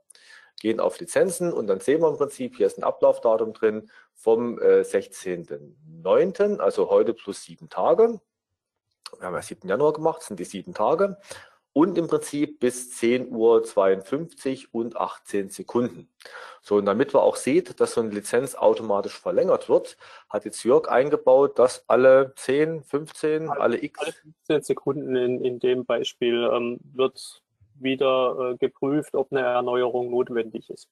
[0.62, 4.58] gehen auf Lizenzen und dann sehen wir im Prinzip, hier ist ein Ablaufdatum drin vom
[4.62, 8.22] äh, 16.09., also heute plus sieben Tage.
[9.20, 9.68] Wir haben ja 7.
[9.68, 11.18] Januar gemacht, sind die sieben Tage.
[11.78, 16.08] Und im Prinzip bis 10.52 Uhr und 18 Sekunden.
[16.62, 19.98] So, und damit wir auch seht, dass so eine Lizenz automatisch verlängert wird,
[20.30, 24.00] hat jetzt Jörg eingebaut, dass alle 10, 15, alle, alle X.
[24.00, 30.12] Alle 15 Sekunden in, in dem Beispiel ähm, wird wieder äh, geprüft, ob eine Erneuerung
[30.12, 30.88] notwendig ist.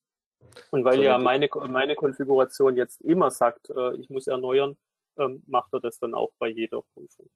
[0.71, 4.75] Und weil so, ja meine, meine Konfiguration jetzt immer sagt, äh, ich muss erneuern,
[5.17, 7.29] ähm, macht er das dann auch bei jeder Prüfung.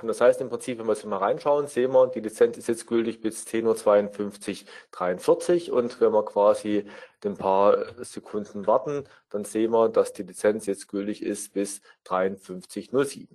[0.00, 2.68] Und das heißt im Prinzip, wenn wir jetzt mal reinschauen, sehen wir, die Lizenz ist
[2.68, 6.86] jetzt gültig bis 10.52 Uhr und wenn wir quasi
[7.24, 13.26] ein paar Sekunden warten, dann sehen wir, dass die Lizenz jetzt gültig ist bis 53.07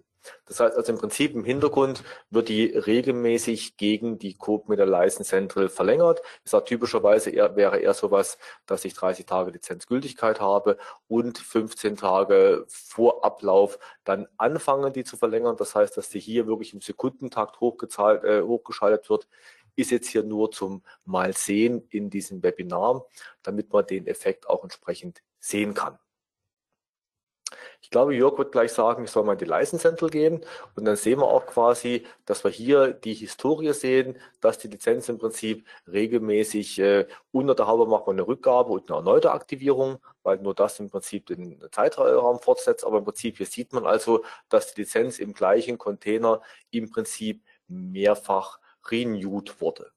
[0.45, 4.85] das heißt also im Prinzip im Hintergrund wird die regelmäßig gegen die Code mit der
[4.85, 6.21] License Central verlängert.
[6.43, 11.97] Ich sage typischerweise eher, wäre eher sowas, dass ich 30 Tage Lizenzgültigkeit habe und 15
[11.97, 15.55] Tage vor Ablauf dann anfangen, die zu verlängern.
[15.57, 19.27] Das heißt, dass die hier wirklich im Sekundentakt hochgezahlt, äh, hochgeschaltet wird,
[19.75, 23.05] ist jetzt hier nur zum Mal sehen in diesem Webinar,
[23.41, 25.97] damit man den Effekt auch entsprechend sehen kann.
[27.83, 30.85] Ich glaube, Jörg wird gleich sagen, ich soll mal in die License Central gehen und
[30.85, 35.17] dann sehen wir auch quasi, dass wir hier die Historie sehen, dass die Lizenz im
[35.17, 40.37] Prinzip regelmäßig äh, unter der Haube macht man eine Rückgabe und eine erneute Aktivierung, weil
[40.37, 42.85] nur das im Prinzip den Zeitraum fortsetzt.
[42.85, 47.43] Aber im Prinzip hier sieht man also, dass die Lizenz im gleichen Container im Prinzip
[47.67, 48.59] mehrfach
[48.89, 49.91] renewed wurde.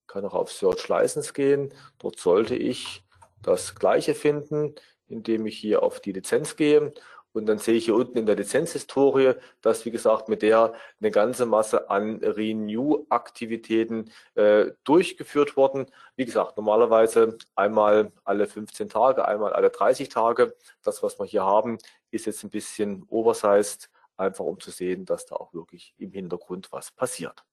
[0.00, 1.72] Ich kann auch auf Search License gehen.
[2.00, 3.04] Dort sollte ich
[3.42, 4.74] das gleiche finden
[5.12, 6.92] indem ich hier auf die Lizenz gehe.
[7.32, 11.10] Und dann sehe ich hier unten in der Lizenzhistorie, dass, wie gesagt, mit der eine
[11.10, 15.86] ganze Masse an Renew-Aktivitäten äh, durchgeführt wurden.
[16.16, 20.54] Wie gesagt, normalerweise einmal alle 15 Tage, einmal alle 30 Tage.
[20.82, 21.78] Das, was wir hier haben,
[22.10, 26.70] ist jetzt ein bisschen oversized, einfach um zu sehen, dass da auch wirklich im Hintergrund
[26.72, 27.44] was passiert.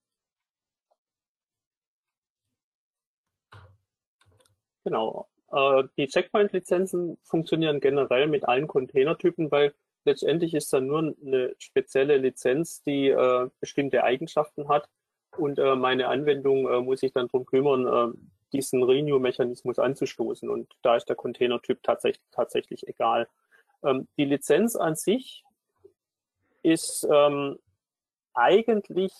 [4.84, 5.29] Genau.
[5.52, 9.74] Äh, die Checkpoint-Lizenzen funktionieren generell mit allen Containertypen, weil
[10.04, 14.88] letztendlich ist da nur eine spezielle Lizenz, die äh, bestimmte Eigenschaften hat
[15.36, 18.16] und äh, meine Anwendung äh, muss sich dann darum kümmern, äh,
[18.52, 23.28] diesen Renew-Mechanismus anzustoßen und da ist der Containertyp tatsächlich, tatsächlich egal.
[23.84, 25.44] Ähm, die Lizenz an sich
[26.62, 27.58] ist ähm,
[28.34, 29.12] eigentlich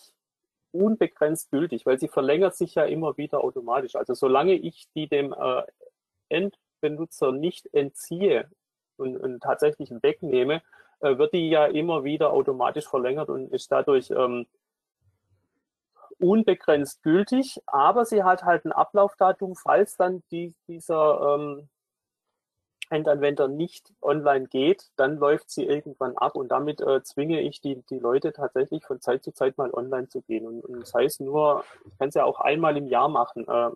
[0.73, 3.97] unbegrenzt gültig, weil sie verlängert sich ja immer wieder automatisch.
[3.97, 5.63] Also solange ich die dem äh,
[6.31, 8.51] Endbenutzer nicht entziehe
[8.97, 10.63] und, und tatsächlich wegnehme,
[11.01, 14.47] äh, wird die ja immer wieder automatisch verlängert und ist dadurch ähm,
[16.19, 21.69] unbegrenzt gültig, aber sie hat halt ein Ablaufdatum, falls dann die, dieser ähm,
[22.91, 27.83] Endanwender nicht online geht, dann läuft sie irgendwann ab und damit äh, zwinge ich die,
[27.89, 30.47] die Leute tatsächlich von Zeit zu Zeit mal online zu gehen.
[30.47, 33.47] Und, und das heißt nur, ich kann es ja auch einmal im Jahr machen.
[33.47, 33.71] Äh,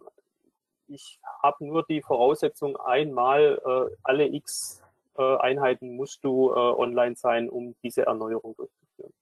[0.88, 4.82] ich habe nur die Voraussetzung, einmal äh, alle x
[5.16, 9.12] äh, Einheiten musst du äh, online sein, um diese Erneuerung durchzuführen.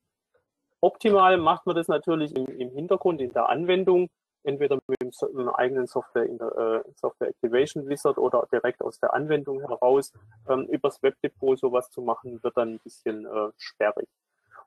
[0.81, 4.09] Optimal macht man das natürlich im, im Hintergrund, in der Anwendung,
[4.43, 8.83] entweder mit dem, mit dem eigenen Software in der äh, Software Activation Wizard oder direkt
[8.83, 10.13] aus der Anwendung heraus.
[10.49, 14.09] Ähm, übers Webdepot sowas zu machen, wird dann ein bisschen äh, sperrig.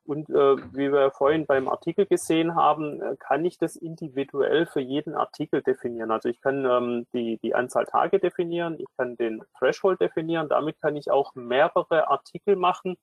[0.06, 4.80] Und äh, wie wir vorhin beim Artikel gesehen haben, äh, kann ich das individuell für
[4.80, 6.12] jeden Artikel definieren.
[6.12, 10.80] Also ich kann ähm, die, die Anzahl Tage definieren, ich kann den Threshold definieren, damit
[10.80, 12.97] kann ich auch mehrere Artikel machen,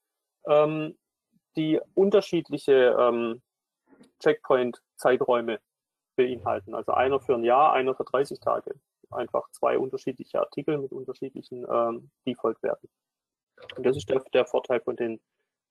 [0.47, 0.97] ähm,
[1.57, 3.43] die unterschiedliche ähm,
[4.21, 5.59] Checkpoint-Zeiträume
[6.15, 6.75] beinhalten.
[6.75, 8.77] Also einer für ein Jahr, einer für 30 Tage.
[9.11, 12.89] Einfach zwei unterschiedliche Artikel mit unterschiedlichen ähm, Default-Werten.
[13.77, 15.21] Und das ist der, der Vorteil von den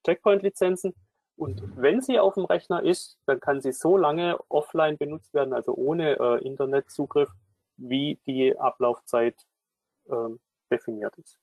[0.06, 0.94] Checkpoint-Lizenzen.
[1.42, 5.56] Und wenn sie auf dem Rechner ist, dann kann sie so lange offline benutzt werden,
[5.56, 7.32] also ohne äh, Internetzugriff,
[7.78, 9.34] wie die Ablaufzeit
[10.08, 10.30] äh,
[10.70, 11.40] definiert ist.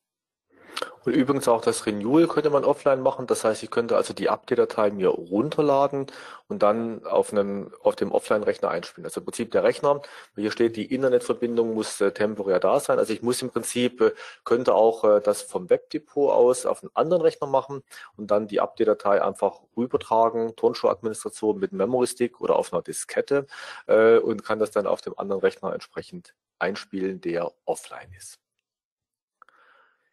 [1.08, 3.26] Und übrigens auch das Renewal könnte man offline machen.
[3.26, 6.04] Das heißt, ich könnte also die Update-Datei mir runterladen
[6.48, 9.06] und dann auf einem, auf dem Offline-Rechner einspielen.
[9.06, 10.02] Also im Prinzip der Rechner,
[10.36, 12.98] hier steht, die Internetverbindung muss äh, temporär da sein.
[12.98, 14.12] Also ich muss im Prinzip, äh,
[14.44, 17.82] könnte auch äh, das vom Webdepot aus auf einen anderen Rechner machen
[18.18, 23.46] und dann die Update-Datei einfach rübertragen, Turnschuh-Administration mit Memory Stick oder auf einer Diskette
[23.86, 28.38] äh, und kann das dann auf dem anderen Rechner entsprechend einspielen, der offline ist.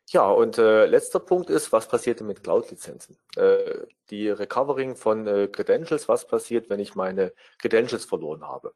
[0.10, 3.18] Ja, und äh, letzter Punkt ist, was passiert denn mit Cloud-Lizenzen?
[3.38, 8.74] Äh, die Recovering von äh, Credentials, was passiert, wenn ich meine Credentials verloren habe?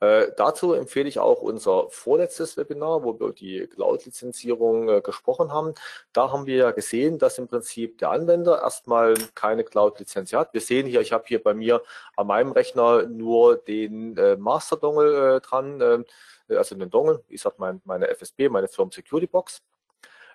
[0.00, 5.74] Äh, dazu empfehle ich auch unser vorletztes Webinar, wo wir die Cloud-Lizenzierung äh, gesprochen haben.
[6.14, 10.54] Da haben wir ja gesehen, dass im Prinzip der Anwender erstmal keine Cloud-Lizenz hat.
[10.54, 11.82] Wir sehen hier, ich habe hier bei mir
[12.16, 17.56] an meinem Rechner nur den äh, Master-Dongle äh, dran, äh, also den Dongle, ich sage
[17.58, 19.62] mein, meine FSB, meine Firm Security Box.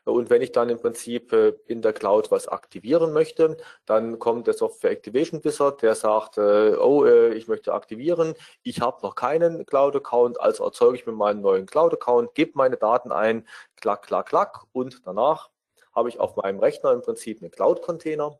[0.07, 4.47] Und wenn ich dann im Prinzip äh, in der Cloud was aktivieren möchte, dann kommt
[4.47, 8.33] der Software Activation Wizard, der sagt, äh, oh, äh, ich möchte aktivieren,
[8.63, 13.11] ich habe noch keinen Cloud-Account, also erzeuge ich mir meinen neuen Cloud-Account, gebe meine Daten
[13.11, 13.45] ein,
[13.75, 14.63] klack, klack, klack.
[14.71, 15.49] Und danach
[15.93, 18.39] habe ich auf meinem Rechner im Prinzip einen Cloud-Container.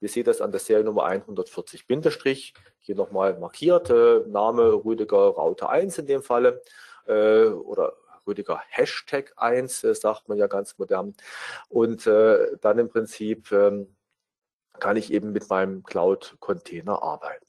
[0.00, 5.98] Wir sehen das an der Seriennummer 140 Bindestrich, hier nochmal markiert, Name Rüdiger Router 1
[5.98, 6.60] in dem Falle
[7.06, 7.92] oder
[8.26, 11.14] Rüdiger Hashtag 1, äh, sagt man ja ganz modern.
[11.68, 13.96] Und äh, dann im Prinzip ähm,
[14.78, 17.46] kann ich eben mit meinem Cloud-Container arbeiten.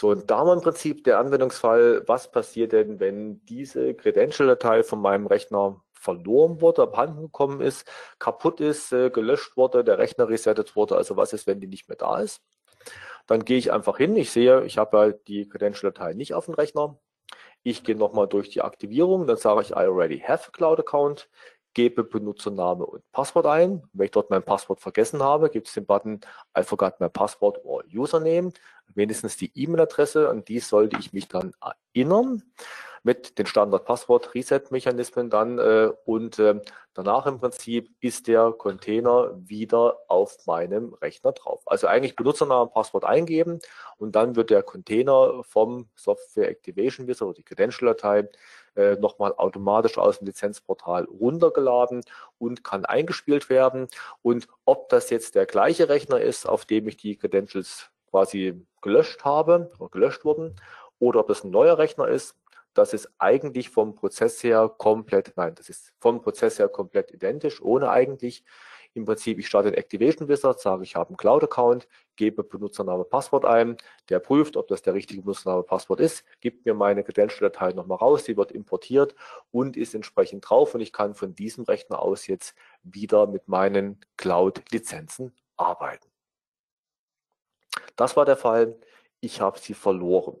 [0.00, 5.00] So, und da wir im Prinzip der Anwendungsfall, was passiert denn, wenn diese Credential-Datei von
[5.00, 7.84] meinem Rechner verloren wurde, abhanden gekommen ist,
[8.20, 11.88] kaputt ist, äh, gelöscht wurde, der Rechner resettet wurde, also was ist, wenn die nicht
[11.88, 12.42] mehr da ist?
[13.26, 16.54] Dann gehe ich einfach hin, ich sehe, ich habe ja die Credential-Datei nicht auf dem
[16.54, 16.98] Rechner,
[17.62, 21.28] ich gehe nochmal durch die Aktivierung, dann sage ich I already have a Cloud Account,
[21.74, 23.82] gebe Benutzername und Passwort ein.
[23.92, 26.20] Wenn ich dort mein Passwort vergessen habe, gibt es den Button
[26.56, 28.52] I forgot my password or username,
[28.94, 31.52] wenigstens die E-Mail-Adresse, an die sollte ich mich dann
[31.94, 32.42] erinnern
[33.02, 36.60] mit den Standard-Passwort-Reset-Mechanismen dann äh, und äh,
[36.94, 41.62] danach im Prinzip ist der Container wieder auf meinem Rechner drauf.
[41.66, 43.60] Also eigentlich Benutzernamen, Passwort eingeben
[43.96, 48.28] und dann wird der Container vom Software Activation Wizard oder die Credential-Datei
[48.78, 52.02] äh, nochmal automatisch aus dem Lizenzportal runtergeladen
[52.38, 53.88] und kann eingespielt werden.
[54.22, 59.24] Und ob das jetzt der gleiche Rechner ist, auf dem ich die Credentials quasi gelöscht
[59.24, 60.54] habe oder gelöscht wurden,
[61.00, 62.36] oder ob es ein neuer Rechner ist,
[62.74, 67.60] das ist eigentlich vom Prozess her komplett, nein, das ist vom Prozess her komplett identisch,
[67.60, 68.44] ohne eigentlich
[68.94, 71.86] Im Prinzip, ich starte den Activation Wizard, sage, ich habe einen Cloud-Account,
[72.16, 73.76] gebe Benutzername, Passwort ein,
[74.08, 78.24] der prüft, ob das der richtige Benutzername, Passwort ist, gibt mir meine Credential-Datei nochmal raus,
[78.24, 79.14] die wird importiert
[79.50, 84.00] und ist entsprechend drauf und ich kann von diesem Rechner aus jetzt wieder mit meinen
[84.16, 86.08] Cloud-Lizenzen arbeiten.
[87.96, 88.78] Das war der Fall,
[89.20, 90.36] ich habe sie verloren.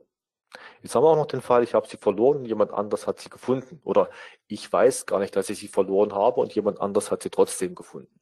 [0.82, 3.20] Jetzt haben wir auch noch den Fall, ich habe sie verloren und jemand anders hat
[3.20, 3.80] sie gefunden.
[3.84, 4.10] Oder
[4.46, 7.74] ich weiß gar nicht, dass ich sie verloren habe und jemand anders hat sie trotzdem
[7.74, 8.18] gefunden.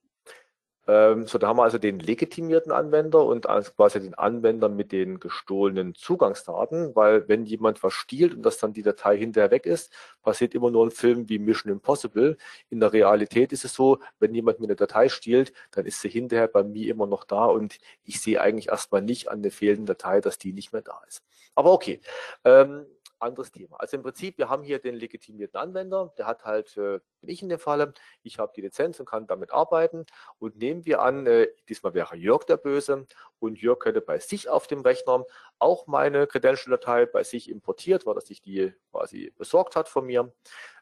[0.88, 5.18] Ähm, so, da haben wir also den legitimierten Anwender und quasi den Anwender mit den
[5.18, 9.92] gestohlenen Zugangsdaten, weil wenn jemand was stiehlt und das dann die Datei hinterher weg ist,
[10.22, 12.36] passiert immer nur ein Film wie Mission Impossible.
[12.70, 16.08] In der Realität ist es so, wenn jemand mir eine Datei stiehlt, dann ist sie
[16.08, 19.86] hinterher bei mir immer noch da und ich sehe eigentlich erstmal nicht an der fehlenden
[19.86, 21.22] Datei, dass die nicht mehr da ist.
[21.54, 22.00] Aber okay.
[22.44, 22.86] Ähm,
[23.18, 23.76] anderes Thema.
[23.78, 27.42] Also im Prinzip, wir haben hier den legitimierten Anwender, der hat halt, äh, bin ich
[27.42, 30.06] in dem Falle, ich habe die Lizenz und kann damit arbeiten
[30.38, 33.06] und nehmen wir an, äh, diesmal wäre Jörg der Böse
[33.38, 35.24] und Jörg hätte bei sich auf dem Rechner
[35.58, 40.32] auch meine Credential-Datei bei sich importiert, weil er sich die quasi besorgt hat von mir,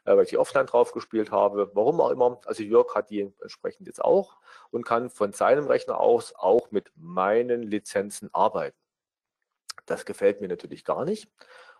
[0.05, 2.39] äh, weil ich die offline drauf gespielt habe, warum auch immer.
[2.45, 4.37] Also Jörg hat die entsprechend jetzt auch
[4.71, 8.77] und kann von seinem Rechner aus auch mit meinen Lizenzen arbeiten.
[9.85, 11.29] Das gefällt mir natürlich gar nicht.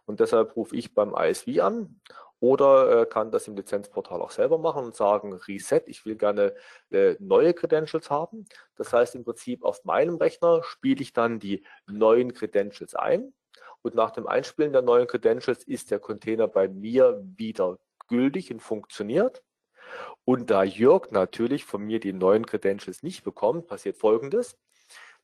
[0.05, 1.99] Und deshalb rufe ich beim ISV an
[2.39, 6.53] oder äh, kann das im Lizenzportal auch selber machen und sagen, Reset, ich will gerne
[6.91, 8.45] äh, neue Credentials haben.
[8.75, 13.33] Das heißt im Prinzip auf meinem Rechner spiele ich dann die neuen Credentials ein
[13.81, 17.77] und nach dem Einspielen der neuen Credentials ist der Container bei mir wieder
[18.07, 19.43] gültig und funktioniert.
[20.23, 24.57] Und da Jörg natürlich von mir die neuen Credentials nicht bekommt, passiert Folgendes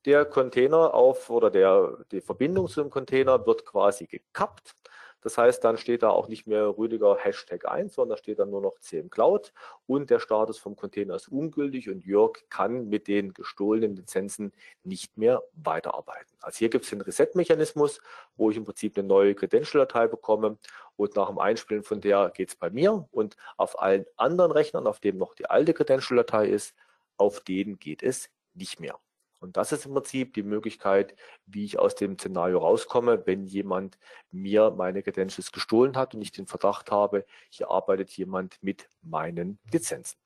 [0.06, 4.76] der Container auf oder der, die Verbindung zu dem Container wird quasi gekappt.
[5.22, 8.49] Das heißt, dann steht da auch nicht mehr Rüdiger Hashtag 1, sondern da steht dann
[8.49, 9.54] nur noch CM Cloud
[9.86, 14.52] und der Status vom Container ist ungültig und Jörg kann mit den gestohlenen Lizenzen
[14.84, 16.36] nicht mehr weiterarbeiten.
[16.41, 18.02] Also hier gibt es den Reset-Mechanismus,
[18.36, 20.58] wo ich im Prinzip eine neue Credential-Datei bekomme
[20.95, 24.88] und nach dem Einspielen von der geht es bei mir und auf allen anderen Rechnern,
[24.88, 26.76] auf dem noch die alte Credential-Datei ist,
[27.18, 28.99] auf denen geht es nicht mehr.
[29.42, 31.16] Und das ist im Prinzip die Möglichkeit,
[31.48, 33.98] wie ich aus dem Szenario rauskomme, wenn jemand
[34.30, 39.60] mir meine Credentials gestohlen hat und ich den Verdacht habe, hier arbeitet jemand mit meinen
[39.72, 40.20] Lizenzen.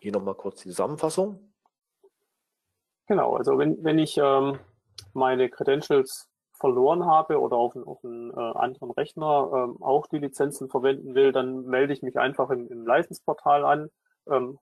[0.00, 1.52] Hier nochmal kurz die Zusammenfassung.
[3.08, 4.58] Genau, also wenn, wenn ich ähm,
[5.12, 10.70] meine Credentials verloren habe oder auf, auf einen äh, anderen Rechner ähm, auch die Lizenzen
[10.70, 13.90] verwenden will, dann melde ich mich einfach im, im Licensportal an,
[14.30, 14.58] ähm,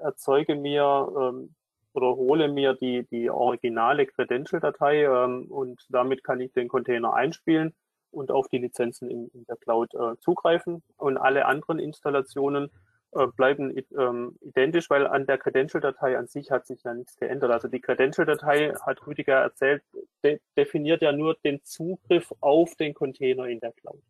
[0.00, 1.54] erzeuge mir ähm,
[1.94, 7.74] oder hole mir die, die originale Credential-Datei ähm, und damit kann ich den Container einspielen
[8.10, 10.82] und auf die Lizenzen in, in der Cloud äh, zugreifen.
[10.96, 12.70] Und alle anderen Installationen
[13.12, 17.50] äh, bleiben ähm, identisch, weil an der Credential-Datei an sich hat sich ja nichts geändert.
[17.50, 19.82] Also die Credential-Datei, hat Rüdiger erzählt,
[20.22, 24.02] de definiert ja nur den Zugriff auf den Container in der Cloud.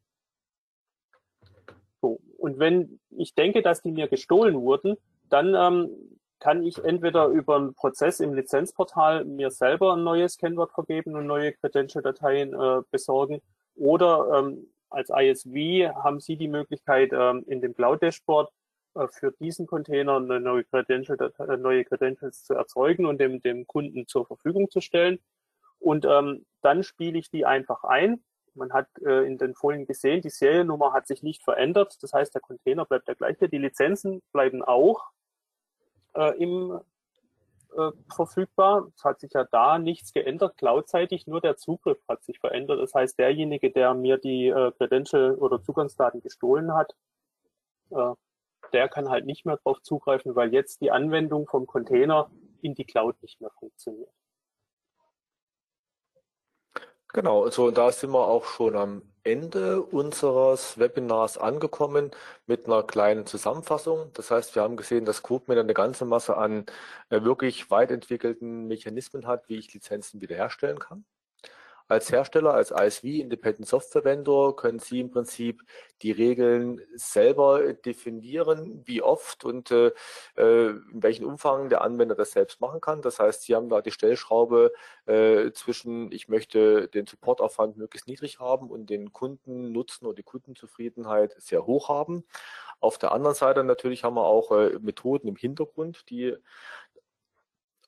[2.01, 2.21] So.
[2.37, 4.97] Und wenn ich denke, dass die mir gestohlen wurden,
[5.29, 10.73] dann ähm, kann ich entweder über einen Prozess im Lizenzportal mir selber ein neues Kennwort
[10.73, 13.41] vergeben und neue Credential-Dateien äh, besorgen
[13.77, 18.51] oder ähm, als ISV haben Sie die Möglichkeit, ähm, in dem Cloud-Dashboard
[18.97, 23.69] äh, für diesen Container eine neue, Credential äh, neue Credentials zu erzeugen und dem, dem
[23.69, 25.21] Kunden zur Verfügung zu stellen.
[25.79, 28.23] Und ähm, dann spiele ich die einfach ein.
[28.55, 32.03] Man hat äh, in den Folien gesehen, die Seriennummer hat sich nicht verändert.
[32.03, 33.49] Das heißt, der Container bleibt der gleiche.
[33.49, 35.13] Die Lizenzen bleiben auch
[36.15, 36.81] äh, im
[37.77, 38.89] äh, verfügbar.
[38.97, 42.81] Es hat sich ja da nichts geändert, cloudseitig, nur der Zugriff hat sich verändert.
[42.81, 46.95] Das heißt, derjenige, der mir die äh, Credential oder Zugangsdaten gestohlen hat,
[47.91, 48.13] äh,
[48.73, 52.85] der kann halt nicht mehr darauf zugreifen, weil jetzt die Anwendung vom Container in die
[52.85, 54.11] Cloud nicht mehr funktioniert.
[57.09, 62.11] Genau, also da sind wir auch schon am Ende unseres Webinars angekommen
[62.47, 64.11] mit einer kleinen Zusammenfassung.
[64.15, 66.67] Das heißt, wir haben gesehen, dass CodeMan eine ganze Masse an
[67.11, 71.05] äh, wirklich weit entwickelten Mechanismen hat, wie ich Lizenzen wiederherstellen kann.
[71.93, 75.61] Als Hersteller, als ISV, Independent Software Vendor, können Sie im Prinzip
[76.01, 79.93] die Regeln selber definieren, wie oft und äh,
[80.39, 83.03] äh, in welchem Umfang der Anwender das selbst machen kann.
[83.03, 84.73] Das heißt, Sie haben da die Stellschraube
[85.05, 91.35] äh, zwischen, ich möchte den Supportaufwand möglichst niedrig haben und den Kundennutzen oder die Kundenzufriedenheit
[91.37, 92.25] sehr hoch haben.
[92.81, 96.35] Auf der anderen Seite natürlich haben wir auch äh, Methoden im Hintergrund, die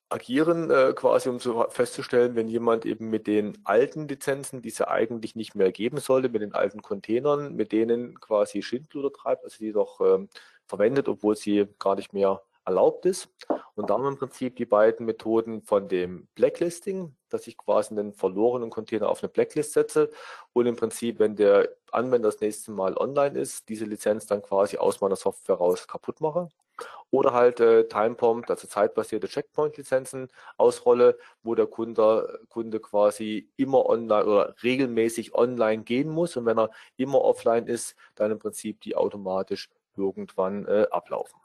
[0.09, 4.79] agieren, äh, quasi um so festzustellen, wenn jemand eben mit den alten Lizenzen, die es
[4.79, 9.45] ja eigentlich nicht mehr geben sollte, mit den alten Containern, mit denen quasi Schindluder treibt,
[9.45, 10.29] also die doch ähm,
[10.67, 13.29] verwendet, obwohl sie gar nicht mehr erlaubt ist.
[13.75, 17.95] Und da haben wir im Prinzip die beiden Methoden von dem Blacklisting, dass ich quasi
[17.95, 20.11] einen verlorenen Container auf eine Blacklist setze
[20.53, 24.77] und im Prinzip, wenn der Anwender das nächste Mal online ist, diese Lizenz dann quasi
[24.79, 26.49] aus meiner Software raus kaputt mache.
[27.11, 34.25] Oder halt äh, Timepomp, also zeitbasierte Checkpoint-Lizenzen ausrolle, wo der Kunde, Kunde quasi immer online
[34.25, 38.97] oder regelmäßig online gehen muss und wenn er immer offline ist, dann im Prinzip die
[38.97, 41.44] automatisch irgendwann äh, ablaufen.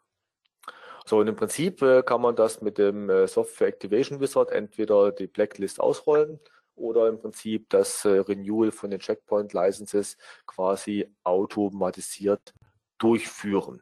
[1.10, 5.12] So, und im Prinzip äh, kann man das mit dem äh, Software Activation Wizard entweder
[5.12, 6.40] die Blacklist ausrollen
[6.76, 12.54] oder im Prinzip das äh, Renewal von den Checkpoint Licenses quasi automatisiert
[13.00, 13.82] durchführen.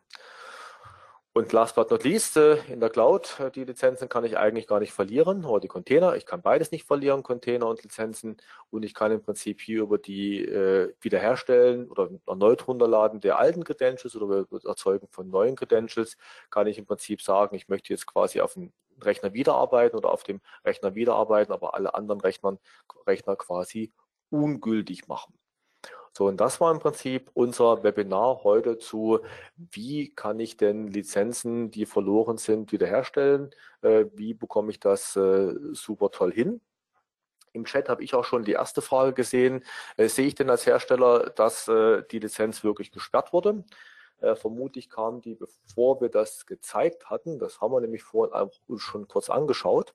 [1.38, 4.66] Und last but not least, äh, in der Cloud, äh, die Lizenzen kann ich eigentlich
[4.66, 6.16] gar nicht verlieren, oder die Container.
[6.16, 8.38] Ich kann beides nicht verlieren, Container und Lizenzen.
[8.72, 13.64] Und ich kann im Prinzip hier über die äh, Wiederherstellen oder erneut runterladen der alten
[13.64, 16.18] Credentials oder Erzeugen von neuen Credentials,
[16.50, 20.24] kann ich im Prinzip sagen, ich möchte jetzt quasi auf dem Rechner wiederarbeiten oder auf
[20.24, 23.94] dem Rechner wiederarbeiten, aber alle anderen Rechner quasi
[24.32, 25.37] ungültig machen.
[26.14, 29.20] So, und das war im Prinzip unser Webinar heute zu,
[29.56, 33.52] wie kann ich denn Lizenzen, die verloren sind, wiederherstellen?
[33.82, 36.62] Äh, wie bekomme ich das äh, super toll hin?
[37.54, 39.64] Im Chat habe ich auch schon die erste Frage gesehen.
[39.98, 43.64] Äh, sehe ich denn als Hersteller, dass äh, die Lizenz wirklich gesperrt wurde?
[44.20, 47.40] Äh, vermutlich kam die, bevor wir das gezeigt hatten.
[47.40, 49.94] Das haben wir nämlich vorhin auch schon kurz angeschaut.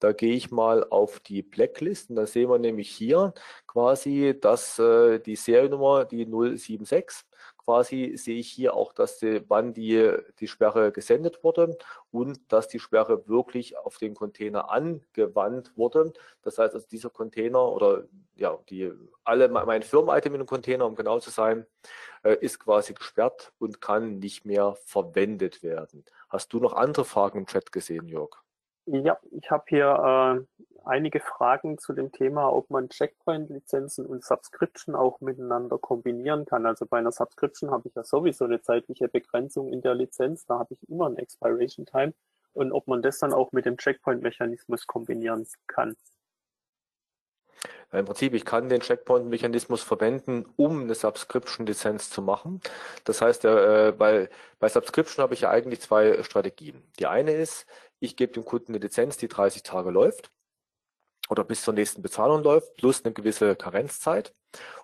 [0.00, 3.34] Da gehe ich mal auf die Blacklist und da sehen wir nämlich hier
[3.66, 7.26] quasi, dass äh, die Seriennummer, die 076,
[7.58, 11.76] quasi sehe ich hier auch, dass die, wann die, die Sperre gesendet wurde
[12.10, 16.12] und dass die Sperre wirklich auf den Container angewandt wurde.
[16.42, 18.90] Das heißt, also dieser Container oder ja, die
[19.22, 21.66] alle mein Firmen-Item in dem Container, um genau zu sein,
[22.22, 26.04] äh, ist quasi gesperrt und kann nicht mehr verwendet werden.
[26.28, 28.42] Hast du noch andere Fragen im Chat gesehen, Jörg?
[28.92, 34.96] Ja, ich habe hier äh, einige Fragen zu dem Thema, ob man Checkpoint-Lizenzen und Subscription
[34.96, 36.66] auch miteinander kombinieren kann.
[36.66, 40.58] Also bei einer Subscription habe ich ja sowieso eine zeitliche Begrenzung in der Lizenz, da
[40.58, 42.14] habe ich immer ein Expiration Time
[42.52, 45.94] und ob man das dann auch mit dem Checkpoint-Mechanismus kombinieren kann.
[47.92, 52.60] Im Prinzip, ich kann den Checkpoint-Mechanismus verwenden, um eine Subscription-Lizenz zu machen.
[53.04, 54.28] Das heißt, äh, bei,
[54.60, 56.82] bei Subscription habe ich ja eigentlich zwei Strategien.
[57.00, 57.66] Die eine ist,
[58.00, 60.30] ich gebe dem Kunden eine Lizenz, die 30 Tage läuft
[61.28, 64.34] oder bis zur nächsten Bezahlung läuft, plus eine gewisse Karenzzeit.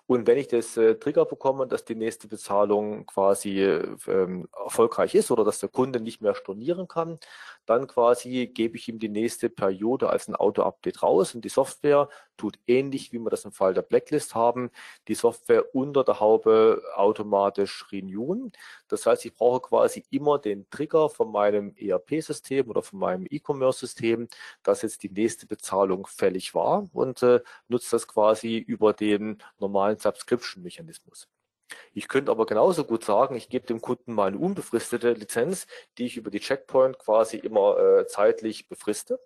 [0.05, 5.29] Und wenn ich das äh, Trigger bekomme, dass die nächste Bezahlung quasi ähm, erfolgreich ist
[5.29, 7.19] oder dass der Kunde nicht mehr stornieren kann,
[7.67, 12.09] dann quasi gebe ich ihm die nächste Periode als ein Auto-Update raus und die Software
[12.37, 14.71] tut ähnlich, wie wir das im Fall der Blacklist haben,
[15.07, 18.51] die Software unter der Haube automatisch renewen.
[18.87, 24.29] Das heißt, ich brauche quasi immer den Trigger von meinem ERP-System oder von meinem E-Commerce-System,
[24.63, 29.97] dass jetzt die nächste Bezahlung fällig war und äh, nutze das quasi über den normalen
[29.97, 31.27] Subscription-Mechanismus.
[31.93, 36.05] Ich könnte aber genauso gut sagen, ich gebe dem Kunden mal eine unbefristete Lizenz, die
[36.05, 39.19] ich über die Checkpoint quasi immer äh, zeitlich befriste.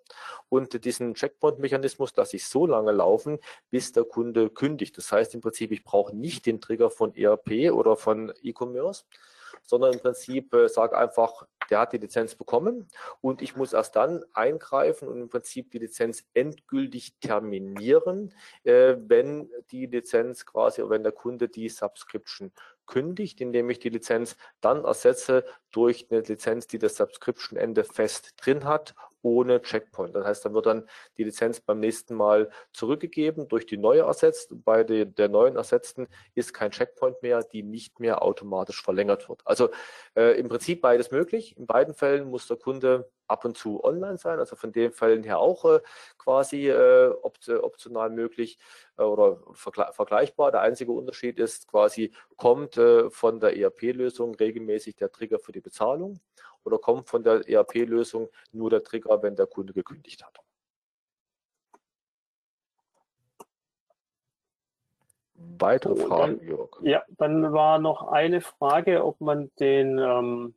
[0.48, 3.38] Und diesen Checkpoint-Mechanismus lasse ich so lange laufen,
[3.70, 4.96] bis der Kunde kündigt.
[4.96, 9.04] Das heißt im Prinzip, ich brauche nicht den Trigger von ERP oder von E-Commerce,
[9.62, 12.86] sondern im Prinzip äh, sage einfach, der hat die Lizenz bekommen
[13.22, 19.50] und ich muss erst dann eingreifen und im Prinzip die Lizenz endgültig terminieren, äh, wenn
[19.70, 22.52] die Lizenz quasi, wenn der Kunde die Subscription
[22.84, 28.64] kündigt, indem ich die Lizenz dann ersetze durch eine Lizenz, die das Subscription-Ende fest drin
[28.64, 30.14] hat ohne Checkpoint.
[30.14, 34.52] Das heißt, dann wird dann die Lizenz beim nächsten Mal zurückgegeben, durch die neue ersetzt.
[34.64, 39.42] Bei den, der neuen ersetzten ist kein Checkpoint mehr, die nicht mehr automatisch verlängert wird.
[39.44, 39.70] Also
[40.16, 41.56] äh, im Prinzip beides möglich.
[41.56, 45.24] In beiden Fällen muss der Kunde ab und zu online sein, also von den Fällen
[45.24, 45.80] her auch äh,
[46.18, 48.58] quasi äh, optional möglich
[48.98, 50.52] äh, oder vergleichbar.
[50.52, 55.60] Der einzige Unterschied ist quasi, kommt äh, von der ERP-Lösung regelmäßig der Trigger für die
[55.60, 56.20] Bezahlung
[56.64, 60.38] oder kommt von der ERP-Lösung nur der Trigger, wenn der Kunde gekündigt hat?
[65.58, 66.70] Weitere oh, Fragen, dann, Jörg?
[66.82, 70.54] Ja, dann war noch eine Frage, ob man den ähm,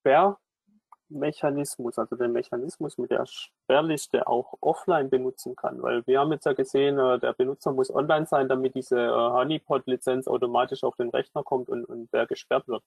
[0.00, 5.82] Sperrmechanismus, also den Mechanismus mit der Sperrliste auch offline benutzen kann.
[5.82, 9.08] Weil wir haben jetzt ja gesehen, äh, der Benutzer muss online sein, damit diese äh,
[9.08, 12.82] Honeypot-Lizenz automatisch auf den Rechner kommt und, und der gesperrt wird.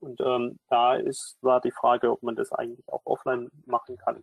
[0.00, 4.22] Und ähm, da ist, war die Frage, ob man das eigentlich auch offline machen kann.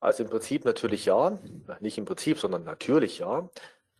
[0.00, 1.38] Also im Prinzip natürlich ja,
[1.80, 3.48] nicht im Prinzip, sondern natürlich ja.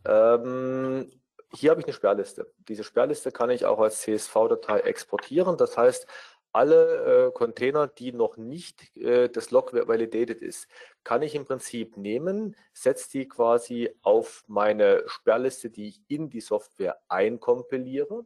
[0.06, 1.10] Ähm,
[1.52, 2.52] hier habe ich eine Sperrliste.
[2.68, 5.56] Diese Sperrliste kann ich auch als CSV-Datei exportieren.
[5.56, 6.06] Das heißt,
[6.52, 10.68] alle äh, Container, die noch nicht äh, das Log validated ist,
[11.04, 16.40] kann ich im Prinzip nehmen, setze die quasi auf meine Sperrliste, die ich in die
[16.40, 18.24] Software einkompiliere.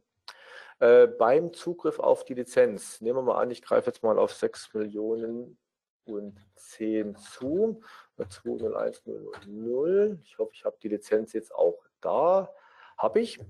[0.83, 4.35] Äh, beim Zugriff auf die Lizenz, nehmen wir mal an, ich greife jetzt mal auf
[4.35, 5.57] 6 Millionen
[6.03, 7.81] und 10 zu,
[8.19, 10.19] 201.0.0.
[10.25, 12.53] Ich hoffe, ich habe die Lizenz jetzt auch da
[12.99, 13.41] habe ich.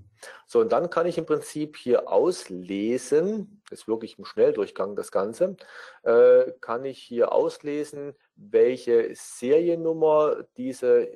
[0.47, 5.11] So, und dann kann ich im Prinzip hier auslesen, das ist wirklich im Schnelldurchgang das
[5.11, 5.57] Ganze,
[6.03, 11.09] äh, kann ich hier auslesen, welche Seriennummer diese,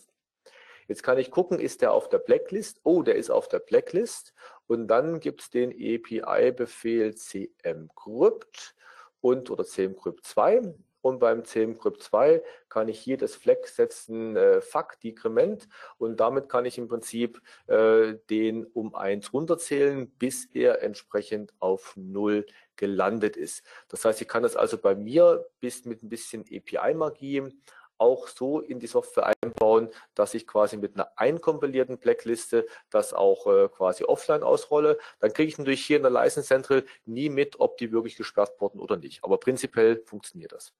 [0.86, 2.80] Jetzt kann ich gucken, ist der auf der Blacklist?
[2.82, 4.32] Oh, der ist auf der Blacklist.
[4.66, 8.74] Und dann gibt es den API-Befehl cmcrypt
[9.20, 10.72] und oder CMGRIP 2.
[11.00, 15.68] Und beim CMGRIP 2 kann ich hier das Flag setzen, äh, FAC, Dekrement.
[15.96, 21.94] Und damit kann ich im Prinzip äh, den um 1 runterzählen, bis er entsprechend auf
[21.96, 22.46] 0
[22.76, 23.64] gelandet ist.
[23.88, 27.52] Das heißt, ich kann das also bei mir bis mit ein bisschen API-Magie
[27.98, 33.46] auch so in die Software einbauen, dass ich quasi mit einer einkompilierten Blackliste das auch
[33.46, 34.98] äh, quasi offline ausrolle.
[35.20, 38.60] Dann kriege ich natürlich hier in der License Central nie mit, ob die wirklich gesperrt
[38.60, 39.24] wurden oder nicht.
[39.24, 40.72] Aber prinzipiell funktioniert das.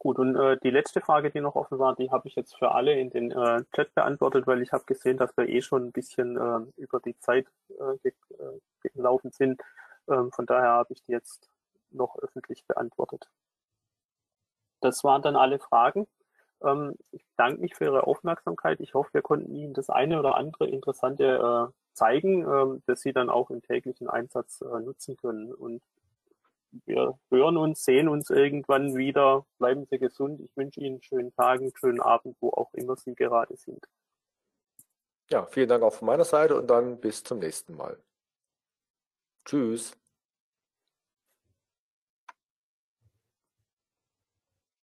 [0.00, 2.72] Gut, und äh, die letzte Frage, die noch offen war, die habe ich jetzt für
[2.72, 5.92] alle in den äh, Chat beantwortet, weil ich habe gesehen, dass wir eh schon ein
[5.92, 9.60] bisschen äh, über die Zeit äh, äh gelaufen sind.
[10.08, 11.50] Ähm, von daher habe ich die jetzt
[11.90, 13.28] noch öffentlich beantwortet.
[14.80, 16.06] Das waren dann alle Fragen.
[16.62, 18.80] Ähm, ich danke mich für Ihre Aufmerksamkeit.
[18.80, 23.12] Ich hoffe, wir konnten Ihnen das eine oder andere Interessante äh, zeigen, ähm, das Sie
[23.12, 25.52] dann auch im täglichen Einsatz äh, nutzen können.
[25.52, 25.82] Und
[26.86, 29.46] wir hören uns, sehen uns irgendwann wieder.
[29.58, 30.40] Bleiben Sie gesund.
[30.40, 33.84] Ich wünsche Ihnen schönen Tag, einen schönen Abend, wo auch immer Sie gerade sind.
[35.30, 37.96] Ja, vielen Dank auch von meiner Seite und dann bis zum nächsten Mal.
[39.44, 39.99] Tschüss.